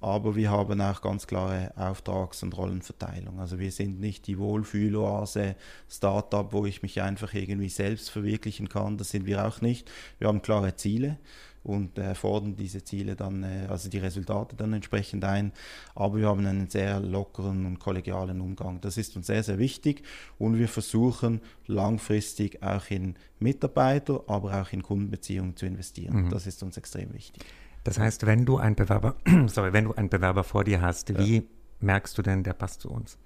aber 0.00 0.36
wir 0.36 0.50
haben 0.50 0.80
auch 0.80 1.00
ganz 1.00 1.26
klare 1.26 1.72
Auftrags- 1.76 2.42
und 2.42 2.56
Rollenverteilung. 2.56 3.40
Also 3.40 3.58
wir 3.58 3.72
sind 3.72 4.00
nicht 4.00 4.26
die 4.26 4.38
Wohlfühloase 4.38 5.56
Startup, 5.88 6.52
wo 6.52 6.66
ich 6.66 6.82
mich 6.82 7.00
einfach 7.02 7.34
irgendwie 7.34 7.68
selbst 7.68 8.10
verwirklichen 8.10 8.68
kann. 8.68 8.98
Das 8.98 9.10
sind 9.10 9.26
wir 9.26 9.46
auch 9.46 9.60
nicht. 9.60 9.90
Wir 10.18 10.28
haben 10.28 10.42
klare 10.42 10.76
Ziele 10.76 11.18
und 11.64 11.98
äh, 11.98 12.14
fordern 12.14 12.54
diese 12.54 12.84
Ziele 12.84 13.16
dann, 13.16 13.42
äh, 13.42 13.66
also 13.68 13.88
die 13.88 13.98
Resultate 13.98 14.54
dann 14.54 14.72
entsprechend 14.72 15.24
ein. 15.24 15.52
Aber 15.94 16.18
wir 16.18 16.28
haben 16.28 16.46
einen 16.46 16.68
sehr 16.68 17.00
lockeren 17.00 17.66
und 17.66 17.80
kollegialen 17.80 18.40
Umgang. 18.40 18.80
Das 18.80 18.96
ist 18.96 19.16
uns 19.16 19.26
sehr, 19.26 19.42
sehr 19.42 19.58
wichtig 19.58 20.02
und 20.38 20.58
wir 20.58 20.68
versuchen 20.68 21.40
langfristig 21.66 22.62
auch 22.62 22.90
in 22.90 23.16
Mitarbeiter, 23.38 24.22
aber 24.26 24.60
auch 24.60 24.72
in 24.72 24.82
Kundenbeziehungen 24.82 25.56
zu 25.56 25.66
investieren. 25.66 26.26
Mhm. 26.26 26.30
Das 26.30 26.46
ist 26.46 26.62
uns 26.62 26.76
extrem 26.76 27.12
wichtig. 27.14 27.42
Das 27.82 27.98
heißt, 27.98 28.26
wenn 28.26 28.44
du 28.44 28.58
einen 28.58 28.76
Bewerber, 28.76 29.16
sorry, 29.46 29.72
wenn 29.72 29.84
du 29.84 29.94
einen 29.94 30.10
Bewerber 30.10 30.44
vor 30.44 30.64
dir 30.64 30.80
hast, 30.80 31.08
ja. 31.10 31.18
wie 31.18 31.48
merkst 31.80 32.16
du 32.16 32.22
denn, 32.22 32.42
der 32.42 32.52
passt 32.52 32.82
zu 32.82 32.90
uns? 32.90 33.18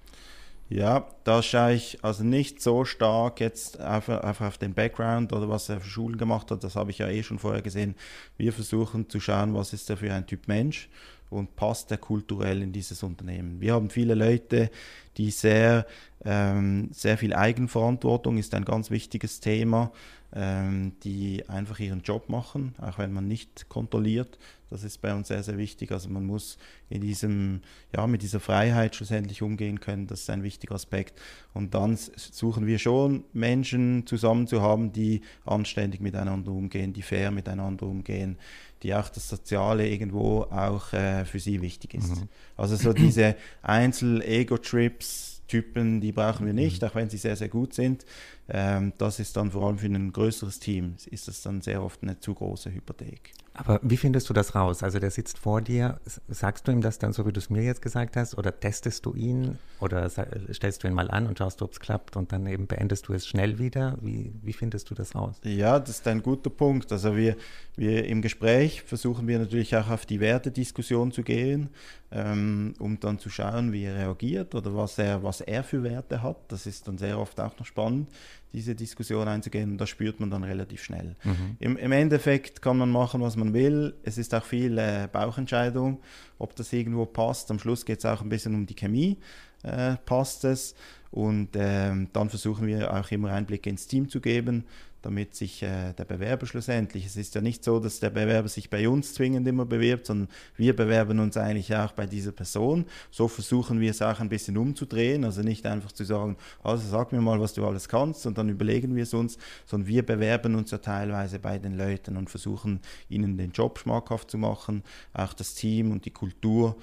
Ja, 0.71 1.09
da 1.25 1.43
schaue 1.43 1.73
ich 1.73 2.05
also 2.05 2.25
nicht 2.25 2.61
so 2.61 2.85
stark 2.85 3.41
jetzt 3.41 3.81
einfach 3.81 4.23
auf, 4.23 4.43
auf, 4.43 4.59
den 4.59 4.75
Background 4.75 5.33
oder 5.33 5.49
was 5.49 5.71
er 5.71 5.81
für 5.81 5.89
Schulen 5.89 6.19
gemacht 6.19 6.51
hat. 6.51 6.63
Das 6.63 6.77
habe 6.77 6.91
ich 6.91 6.99
ja 6.99 7.09
eh 7.09 7.23
schon 7.23 7.39
vorher 7.39 7.63
gesehen. 7.63 7.95
Wir 8.37 8.53
versuchen 8.53 9.09
zu 9.09 9.19
schauen, 9.19 9.55
was 9.55 9.73
ist 9.73 9.89
er 9.89 9.97
für 9.97 10.13
ein 10.13 10.27
Typ 10.27 10.47
Mensch 10.47 10.91
und 11.31 11.57
passt 11.57 11.91
er 11.91 11.99
kulturell 11.99 12.63
in 12.63 12.73
dieses 12.73 13.03
Unternehmen. 13.03 13.61
Wir 13.61 13.75
haben 13.75 13.91
viele 13.91 14.15
Leute, 14.15 14.71
die 15.17 15.31
sehr, 15.31 15.87
ähm, 16.25 16.91
sehr 16.93 17.19
viel 17.19 17.35
Eigenverantwortung 17.35 18.39
ist 18.39 18.55
ein 18.55 18.65
ganz 18.65 18.91
wichtiges 18.91 19.41
Thema 19.41 19.93
ähm, 20.35 20.93
die 21.05 21.49
einfach 21.49 21.79
ihren 21.81 22.03
Job 22.03 22.29
machen, 22.29 22.75
auch 22.79 22.99
wenn 22.99 23.13
man 23.13 23.27
nicht 23.27 23.69
kontrolliert. 23.69 24.39
Das 24.69 24.85
ist 24.85 25.01
bei 25.01 25.15
uns 25.15 25.29
sehr, 25.29 25.43
sehr 25.43 25.57
wichtig. 25.57 25.91
Also 25.91 26.11
man 26.11 26.27
muss 26.27 26.59
in 26.91 27.01
diesem, 27.01 27.63
ja, 27.97 28.07
mit 28.07 28.21
dieser 28.21 28.39
Freiheit 28.39 28.95
schlussendlich 28.95 29.41
umgehen 29.41 29.81
können. 29.81 30.07
Das 30.07 30.21
ist 30.21 30.31
ein 30.31 30.43
wichtiger 30.43 30.75
Aspekt. 30.75 31.19
Und 31.55 31.73
dann 31.73 31.97
suchen 31.97 32.67
wir 32.67 32.79
schon 32.79 33.25
Menschen 33.33 34.07
zusammen 34.07 34.47
zu 34.47 34.61
haben, 34.61 34.93
die 34.93 35.23
anständig 35.47 36.01
miteinander 36.01 36.53
umgehen, 36.53 36.93
die 36.93 37.03
fair 37.03 37.31
miteinander 37.31 37.87
umgehen, 37.87 38.37
die 38.83 38.95
auch 38.95 39.09
das 39.09 39.29
Soziale 39.29 39.89
irgendwo 39.89 40.43
auch 40.43 40.93
äh, 40.93 41.25
für 41.25 41.41
sie 41.41 41.61
wichtig 41.61 41.95
ist. 41.95 42.17
Mhm. 42.17 42.29
Also 42.57 42.77
so 42.77 42.93
diese 42.95 43.37
Einzel-Ego-Trips, 43.63 45.43
Typen, 45.49 46.01
die 46.01 46.13
brauchen 46.13 46.47
wir 46.47 46.53
nicht, 46.53 46.85
auch 46.85 46.95
wenn 46.95 47.09
sie 47.09 47.17
sehr, 47.17 47.35
sehr 47.35 47.49
gut 47.49 47.75
sind. 47.75 48.05
Ähm, 48.51 48.95
das 48.97 49.21
ist 49.21 49.37
dann 49.37 49.51
vor 49.51 49.67
allem 49.67 49.79
für 49.79 49.87
ein 49.87 50.13
größeres 50.13 50.59
Team, 50.59 50.97
ist 51.11 51.29
das 51.29 51.43
dann 51.43 51.61
sehr 51.61 51.83
oft 51.83 52.03
eine 52.03 52.19
zu 52.19 52.35
große 52.35 52.73
Hypothek. 52.73 53.33
Aber 53.59 53.81
wie 53.83 53.97
findest 53.97 54.31
du 54.31 54.35
das 54.35 54.55
raus? 54.55 54.85
Also 54.85 55.01
der 55.01 55.11
sitzt 55.11 55.37
vor 55.37 55.61
dir, 55.61 55.99
sagst 56.29 56.69
du 56.69 56.73
ihm 56.73 56.81
das 56.81 57.01
dann 57.01 57.13
so, 57.13 57.27
wie 57.27 57.33
du 57.33 57.41
es 57.41 57.51
mir 57.51 57.65
jetzt 57.65 57.83
gesagt 57.83 58.17
hast, 58.17 58.39
oder 58.39 58.59
testest 58.59 59.05
du 59.05 59.15
ihn 59.15 59.59
oder 59.81 60.09
stellst 60.09 60.85
du 60.85 60.87
ihn 60.87 60.95
mal 60.95 61.11
an 61.11 61.27
und 61.27 61.39
schaust, 61.39 61.61
ob 61.61 61.73
es 61.73 61.81
klappt 61.81 62.17
und 62.17 62.31
dann 62.31 62.47
eben 62.47 62.69
beendest 62.69 63.09
du 63.09 63.15
es 63.15 63.27
schnell 63.27 63.59
wieder? 63.59 63.99
Wie, 64.01 64.33
wie 64.43 64.53
findest 64.53 64.89
du 64.91 64.95
das 64.95 65.17
raus? 65.17 65.41
Ja, 65.43 65.81
das 65.81 65.91
ist 65.91 66.07
ein 66.07 66.23
guter 66.23 66.51
Punkt. 66.51 66.93
Also 66.93 67.17
wir, 67.17 67.37
wir 67.75 68.05
im 68.05 68.23
Gespräch 68.23 68.83
versuchen 68.83 69.27
wir 69.27 69.41
natürlich 69.41 69.77
auch 69.77 69.91
auf 69.91 70.07
die 70.07 70.21
Wertediskussion 70.21 71.11
zu 71.11 71.25
gehen, 71.25 71.71
ähm, 72.13 72.75
um 72.79 73.01
dann 73.01 73.19
zu 73.19 73.29
schauen, 73.29 73.73
wie 73.73 73.85
er 73.85 73.97
reagiert 73.97 74.55
oder 74.55 74.77
was 74.77 74.99
er, 74.99 75.25
was 75.25 75.41
er 75.41 75.65
für 75.65 75.83
Werte 75.83 76.23
hat. 76.23 76.37
Das 76.47 76.65
ist 76.65 76.87
dann 76.87 76.97
sehr 76.97 77.19
oft 77.19 77.41
auch 77.41 77.59
noch 77.59 77.67
spannend 77.67 78.09
diese 78.53 78.75
Diskussion 78.75 79.29
einzugehen. 79.29 79.73
Und 79.73 79.79
das 79.79 79.89
spürt 79.89 80.21
man 80.21 80.31
dann 80.31 80.45
relativ 80.45 80.83
schnell. 80.83 81.17
Mhm. 81.25 81.57
Im, 81.59 81.77
Im, 81.77 81.93
Endeffekt 81.93 82.63
kann 82.63 82.79
man 82.79 82.91
machen, 82.91 83.21
was 83.21 83.37
man 83.37 83.53
will. 83.53 83.95
Es 84.03 84.19
ist 84.19 84.35
auch 84.35 84.45
viel 84.45 84.79
äh, 84.79 85.09
Bauchentscheidung, 85.11 86.01
ob 86.39 86.55
das 86.57 86.73
irgendwo 86.73 87.07
passt. 87.07 87.51
Am 87.51 87.59
Schluss 87.59 87.85
geht 87.85 87.99
es 87.99 88.07
auch 88.07 88.23
ein 88.23 88.29
bisschen 88.29 88.55
um 88.55 88.67
die 88.67 88.75
Chemie. 88.75 89.19
äh, 89.63 89.97
passt 90.05 90.45
es. 90.45 90.75
Und 91.11 91.51
ähm, 91.55 92.09
dann 92.13 92.29
versuchen 92.29 92.67
wir 92.67 92.93
auch 92.95 93.11
immer 93.11 93.33
Einblicke 93.33 93.71
ins 93.71 93.87
Team 93.87 94.09
zu 94.09 94.21
geben 94.21 94.65
damit 95.03 95.35
sich 95.35 95.63
äh, 95.63 95.93
der 95.93 96.05
Bewerber 96.05 96.47
schlussendlich, 96.47 97.07
es 97.07 97.17
ist 97.17 97.35
ja 97.35 97.41
nicht 97.41 97.63
so, 97.63 97.79
dass 97.79 98.01
der 98.01 98.11
Bewerber 98.11 98.49
sich 98.49 98.69
bei 98.69 98.89
uns 98.89 99.15
zwingend 99.15 99.47
immer 99.47 99.65
bewirbt, 99.65 100.07
sondern 100.07 100.29
wir 100.57 100.75
bewerben 100.75 101.19
uns 101.21 101.37
eigentlich 101.37 101.75
auch 101.75 101.93
bei 101.93 102.07
dieser 102.07 102.33
Person. 102.33 102.85
So 103.11 103.29
versuchen 103.29 103.81
wir 103.81 103.91
es 103.91 104.03
auch 104.03 104.21
ein 104.21 104.29
bisschen 104.29 104.57
umzudrehen, 104.57 105.25
also 105.25 105.43
nicht 105.43 105.67
einfach 105.67 105.93
zu 105.93 106.05
sagen, 106.05 106.37
also 106.63 106.89
sag 106.89 107.13
mir 107.13 107.21
mal, 107.21 107.41
was 107.41 107.55
du 107.55 107.67
alles 107.67 107.89
kannst 107.89 108.27
und 108.27 108.39
dann 108.39 108.49
überlegen 108.49 108.97
wir 108.97 109.05
es 109.05 109.15
uns, 109.15 109.39
sondern 109.67 109.89
wir 109.89 110.05
bewerben 110.05 110.55
uns 110.55 110.71
ja 110.71 110.79
teilweise 110.79 111.39
bei 111.39 111.59
den 111.59 111.77
Leuten 111.77 112.17
und 112.17 112.29
versuchen 112.29 112.81
ihnen 113.09 113.37
den 113.37 113.53
Job 113.53 113.79
schmackhaft 113.79 114.31
zu 114.31 114.39
machen, 114.39 114.83
auch 115.13 115.33
das 115.33 115.55
Team 115.55 115.93
und 115.93 116.05
die 116.05 116.11
Kultur 116.11 116.77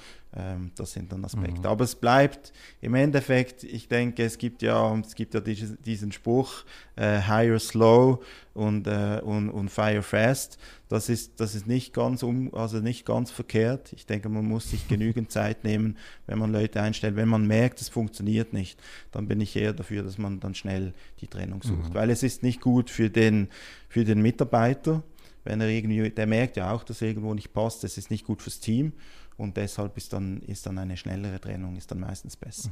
das 0.76 0.92
sind 0.92 1.12
dann 1.12 1.24
Aspekte. 1.24 1.62
Mhm. 1.62 1.66
Aber 1.66 1.86
es 1.86 1.96
bleibt 1.96 2.52
im 2.82 2.94
Endeffekt, 2.94 3.64
ich 3.64 3.88
denke, 3.88 4.24
es 4.24 4.38
gibt 4.38 4.62
ja, 4.62 4.98
es 5.00 5.16
gibt 5.16 5.34
ja 5.34 5.40
diesen, 5.40 5.82
diesen 5.84 6.12
Spruch, 6.12 6.66
äh, 6.98 7.22
hire 7.22 7.58
slow 7.60 8.22
und, 8.54 8.86
äh, 8.88 9.22
und, 9.24 9.50
und 9.50 9.70
fire 9.70 10.02
fast. 10.02 10.58
Das 10.90 11.08
ist, 11.08 11.40
das 11.40 11.56
ist 11.56 11.68
nicht 11.68 11.94
ganz 11.94 12.22
um, 12.22 12.54
also 12.54 12.80
nicht 12.80 13.06
ganz 13.06 13.32
verkehrt. 13.32 13.94
Ich 13.94 14.06
denke, 14.06 14.28
man 14.28 14.46
muss 14.46 14.70
sich 14.70 14.88
genügend 14.90 15.32
Zeit 15.32 15.64
nehmen, 15.64 15.98
wenn 16.28 16.38
man 16.38 16.52
Leute 16.52 16.82
einstellt. 16.82 17.16
Wenn 17.16 17.30
man 17.30 17.48
merkt, 17.48 17.80
es 17.80 17.88
funktioniert 17.88 18.52
nicht, 18.52 18.80
dann 19.12 19.28
bin 19.28 19.40
ich 19.40 19.56
eher 19.56 19.74
dafür, 19.74 20.04
dass 20.04 20.18
man 20.18 20.42
dann 20.42 20.54
schnell 20.54 20.94
die 21.22 21.28
Trennung 21.28 21.62
sucht. 21.62 21.90
Mhm. 21.90 21.94
Weil 21.94 22.10
es 22.10 22.24
ist 22.24 22.44
nicht 22.44 22.60
gut 22.60 22.90
für 22.90 23.10
den, 23.10 23.48
für 23.88 24.04
den 24.04 24.22
Mitarbeiter, 24.22 25.02
wenn 25.46 25.62
er 25.62 25.70
irgendwie, 25.70 26.10
der 26.10 26.28
merkt 26.28 26.58
ja 26.58 26.72
auch, 26.72 26.84
dass 26.84 27.02
er 27.02 27.08
irgendwo 27.08 27.34
nicht 27.34 27.54
passt, 27.54 27.84
das 27.84 27.98
ist 27.98 28.10
nicht 28.12 28.26
gut 28.26 28.42
fürs 28.42 28.60
Team 28.60 28.94
und 29.38 29.58
deshalb 29.58 29.98
ist 29.98 30.14
dann, 30.14 30.42
ist 30.42 30.66
dann 30.66 30.78
eine 30.78 30.98
schnellere 30.98 31.40
Trennung 31.40 31.76
ist 31.76 31.92
dann 31.92 32.00
meistens 32.00 32.36
besser. 32.38 32.70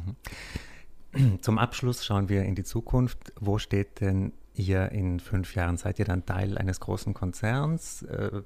Mhm. 1.13 1.39
Zum 1.41 1.57
Abschluss 1.57 2.05
schauen 2.05 2.29
wir 2.29 2.43
in 2.43 2.55
die 2.55 2.63
Zukunft. 2.63 3.33
Wo 3.39 3.59
steht 3.59 4.01
denn 4.01 4.33
ihr 4.55 4.91
in 4.91 5.19
fünf 5.19 5.55
Jahren? 5.55 5.77
Seid 5.77 5.99
ihr 5.99 6.05
dann 6.05 6.25
Teil 6.25 6.57
eines 6.57 6.79
großen 6.79 7.13
Konzerns? 7.13 8.03
Äh, 8.03 8.41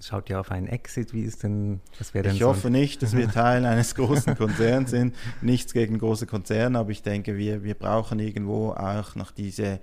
schaut 0.00 0.30
ihr 0.30 0.40
auf 0.40 0.50
einen 0.50 0.66
Exit? 0.66 1.12
Wie 1.12 1.22
ist 1.22 1.42
denn, 1.42 1.80
was 1.98 2.14
wäre 2.14 2.24
denn 2.24 2.36
Ich 2.36 2.42
hoffe 2.42 2.70
nicht, 2.70 3.02
dass 3.02 3.16
wir 3.16 3.28
Teil 3.32 3.64
eines 3.64 3.94
großen 3.94 4.36
Konzerns 4.36 4.90
sind. 4.90 5.14
Nichts 5.40 5.72
gegen 5.72 5.98
große 5.98 6.26
Konzerne, 6.26 6.78
aber 6.78 6.90
ich 6.90 7.02
denke, 7.02 7.36
wir, 7.36 7.62
wir 7.62 7.74
brauchen 7.74 8.18
irgendwo 8.18 8.70
auch 8.70 9.14
noch 9.14 9.30
diese 9.30 9.80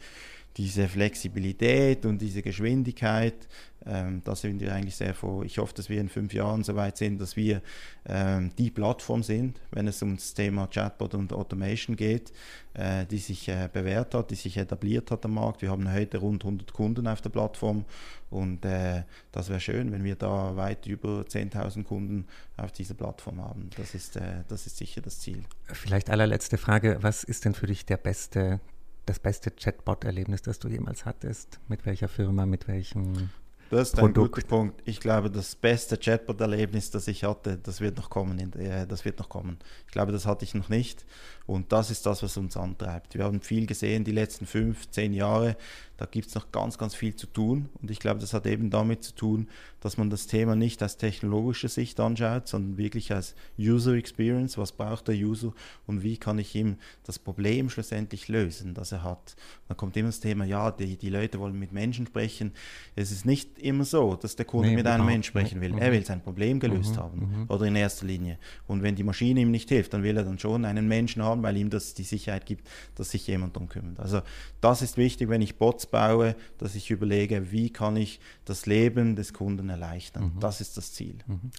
diese 0.58 0.88
Flexibilität 0.88 2.06
und 2.06 2.20
diese 2.20 2.42
Geschwindigkeit, 2.42 3.48
ähm, 3.86 4.22
da 4.24 4.36
sind 4.36 4.60
wir 4.60 4.74
eigentlich 4.74 4.96
sehr 4.96 5.14
froh. 5.14 5.44
Ich 5.44 5.60
hoffe, 5.60 5.74
dass 5.76 5.88
wir 5.88 6.02
in 6.02 6.10
fünf 6.10 6.34
Jahren 6.34 6.64
so 6.64 6.76
weit 6.76 6.98
sind, 6.98 7.22
dass 7.22 7.36
wir 7.36 7.62
ähm, 8.06 8.52
die 8.58 8.72
Plattform 8.72 9.24
sind, 9.24 9.62
wenn 9.72 9.88
es 9.88 10.02
um 10.02 10.16
das 10.16 10.34
Thema 10.34 10.68
Chatbot 10.68 11.14
und 11.14 11.32
Automation 11.32 11.96
geht, 11.96 12.34
äh, 12.74 13.06
die 13.06 13.20
sich 13.20 13.48
äh, 13.48 13.70
bewährt 13.72 14.16
hat, 14.16 14.32
die 14.32 14.36
sich 14.36 14.58
etabliert 14.58 15.12
hat 15.12 15.24
am 15.26 15.36
Markt. 15.36 15.62
Wir 15.62 15.70
haben 15.70 15.92
heute 15.92 16.18
rund 16.18 16.44
100 16.44 16.74
Kunden 16.74 17.08
auf 17.08 17.22
der 17.22 17.30
Plattform 17.30 17.86
und 18.30 18.66
äh, 18.66 19.04
das 19.32 19.50
wäre 19.50 19.60
schön, 19.60 19.92
wenn 19.92 20.04
wir 20.04 20.16
da 20.16 20.56
weit 20.56 20.86
über 20.88 21.22
10.000 21.22 21.84
Kunden 21.84 22.26
auf 22.58 22.72
dieser 22.72 22.96
Plattform 22.96 23.42
haben. 23.42 23.70
Das 23.78 23.94
ist, 23.94 24.18
äh, 24.18 24.44
das 24.48 24.66
ist 24.66 24.78
sicher 24.78 25.02
das 25.02 25.20
Ziel. 25.20 25.44
Vielleicht 25.72 26.10
allerletzte 26.10 26.58
Frage, 26.58 26.98
was 27.02 27.24
ist 27.24 27.46
denn 27.46 27.54
für 27.54 27.68
dich 27.68 27.86
der 27.86 27.98
beste 27.98 28.60
das 29.08 29.20
beste 29.20 29.52
Chatbot-Erlebnis, 29.52 30.44
das 30.44 30.60
du 30.60 30.68
jemals 30.68 31.06
hattest? 31.06 31.60
Mit 31.68 31.86
welcher 31.86 32.08
Firma, 32.08 32.46
mit 32.46 32.68
welchem 32.68 33.30
das 33.70 33.90
ist 33.90 34.00
ein 34.00 34.14
guter 34.14 34.42
Punkt. 34.44 34.82
Ich 34.86 35.00
glaube, 35.02 35.30
das 35.30 35.56
beste 35.56 35.98
Chatbot-Erlebnis, 35.98 36.90
das 36.92 37.08
ich 37.08 37.26
hatte, 37.26 37.58
das 37.58 37.82
wird 37.82 37.98
noch 37.98 38.10
kommen. 38.10 38.54
Äh, 38.54 38.88
das 38.88 39.04
wird 39.04 39.20
noch 39.20 39.28
kommen. 39.28 39.58
Ich 39.86 39.92
glaube, 39.92 40.12
das 40.12 40.26
hatte 40.26 40.46
ich 40.46 40.54
noch 40.54 40.70
nicht. 40.70 41.06
Und 41.48 41.72
das 41.72 41.90
ist 41.90 42.06
das, 42.06 42.22
was 42.22 42.36
uns 42.36 42.58
antreibt. 42.58 43.16
Wir 43.16 43.24
haben 43.24 43.40
viel 43.42 43.66
gesehen 43.66 44.04
die 44.04 44.12
letzten 44.12 44.46
fünf, 44.46 44.90
zehn 44.92 45.14
Jahre. 45.14 45.56
Da 45.96 46.06
gibt 46.06 46.28
es 46.28 46.36
noch 46.36 46.52
ganz, 46.52 46.78
ganz 46.78 46.94
viel 46.94 47.16
zu 47.16 47.26
tun. 47.26 47.70
Und 47.82 47.90
ich 47.90 48.00
glaube, 48.00 48.20
das 48.20 48.34
hat 48.34 48.46
eben 48.46 48.70
damit 48.70 49.04
zu 49.04 49.16
tun, 49.16 49.48
dass 49.80 49.98
man 49.98 50.10
das 50.10 50.28
Thema 50.28 50.56
nicht 50.56 50.84
aus 50.84 50.98
technologischer 50.98 51.70
Sicht 51.70 52.00
anschaut, 52.00 52.48
sondern 52.48 52.78
wirklich 52.78 53.14
als 53.14 53.34
User 53.58 53.94
Experience. 53.94 54.58
Was 54.58 54.74
braucht 54.74 55.08
der 55.08 55.16
User 55.16 55.54
und 55.88 56.04
wie 56.04 56.18
kann 56.18 56.38
ich 56.38 56.54
ihm 56.54 56.76
das 57.04 57.18
Problem 57.18 57.70
schlussendlich 57.70 58.28
lösen, 58.28 58.74
das 58.74 58.92
er 58.92 59.04
hat. 59.04 59.36
Dann 59.68 59.78
kommt 59.78 59.96
immer 59.98 60.10
das 60.10 60.20
Thema, 60.20 60.46
ja, 60.46 60.72
die, 60.72 60.98
die 60.98 61.10
Leute 61.10 61.40
wollen 61.40 61.58
mit 61.58 61.72
Menschen 61.72 62.06
sprechen. 62.06 62.52
Es 62.96 63.12
ist 63.12 63.26
nicht 63.26 63.58
immer 63.60 63.86
so, 63.86 64.16
dass 64.16 64.36
der 64.36 64.46
Kunde 64.46 64.70
nee, 64.70 64.76
mit 64.76 64.88
einem 64.88 65.06
Mensch 65.06 65.28
sprechen 65.28 65.62
will. 65.62 65.74
Mhm. 65.74 65.80
Er 65.80 65.92
will 65.92 66.06
sein 66.06 66.22
Problem 66.22 66.60
gelöst 66.60 66.96
mhm. 66.96 66.98
haben 66.98 67.20
mhm. 67.20 67.46
oder 67.48 67.66
in 67.66 67.76
erster 67.76 68.06
Linie. 68.06 68.38
Und 68.68 68.84
wenn 68.84 68.96
die 68.96 69.04
Maschine 69.04 69.42
ihm 69.42 69.52
nicht 69.52 69.70
hilft, 69.70 69.94
dann 69.94 70.04
will 70.04 70.18
er 70.18 70.24
dann 70.24 70.38
schon 70.38 70.66
einen 70.66 70.88
Menschen 70.88 71.24
haben, 71.24 71.37
weil 71.44 71.58
ihm 71.58 71.70
das 71.70 71.94
die 71.94 72.04
Sicherheit 72.04 72.46
gibt, 72.46 72.68
dass 72.96 73.12
sich 73.12 73.28
jemand 73.28 73.56
darum 73.56 73.70
kümmert. 73.70 74.00
Also 74.00 74.22
das 74.62 74.82
ist 74.82 74.98
wichtig, 74.98 75.30
wenn 75.30 75.42
ich 75.42 75.58
Bots 75.58 75.86
baue, 75.86 76.36
dass 76.58 76.76
ich 76.76 76.92
überlege, 76.92 77.52
wie 77.52 77.70
kann 77.70 77.96
ich 77.96 78.20
das 78.46 78.66
Leben 78.66 79.16
des 79.16 79.34
Kunden 79.34 79.70
erleichtern. 79.70 80.34
Mhm. 80.36 80.40
Das 80.40 80.62
ist 80.62 80.78
das 80.78 80.94
Ziel. 80.94 81.18
Mhm. 81.28 81.52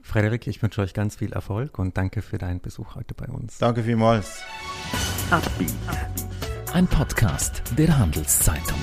Frederik, 0.00 0.46
ich 0.46 0.62
wünsche 0.62 0.82
euch 0.82 0.92
ganz 0.92 1.16
viel 1.16 1.32
Erfolg 1.32 1.78
und 1.78 1.96
danke 1.96 2.20
für 2.20 2.36
deinen 2.36 2.60
Besuch 2.60 2.94
heute 2.94 3.14
bei 3.14 3.26
uns. 3.26 3.58
Danke 3.58 3.82
vielmals. 3.82 4.42
Ein 6.72 6.86
Podcast 6.86 7.62
der 7.78 7.96
Handelszeitung. 7.98 8.78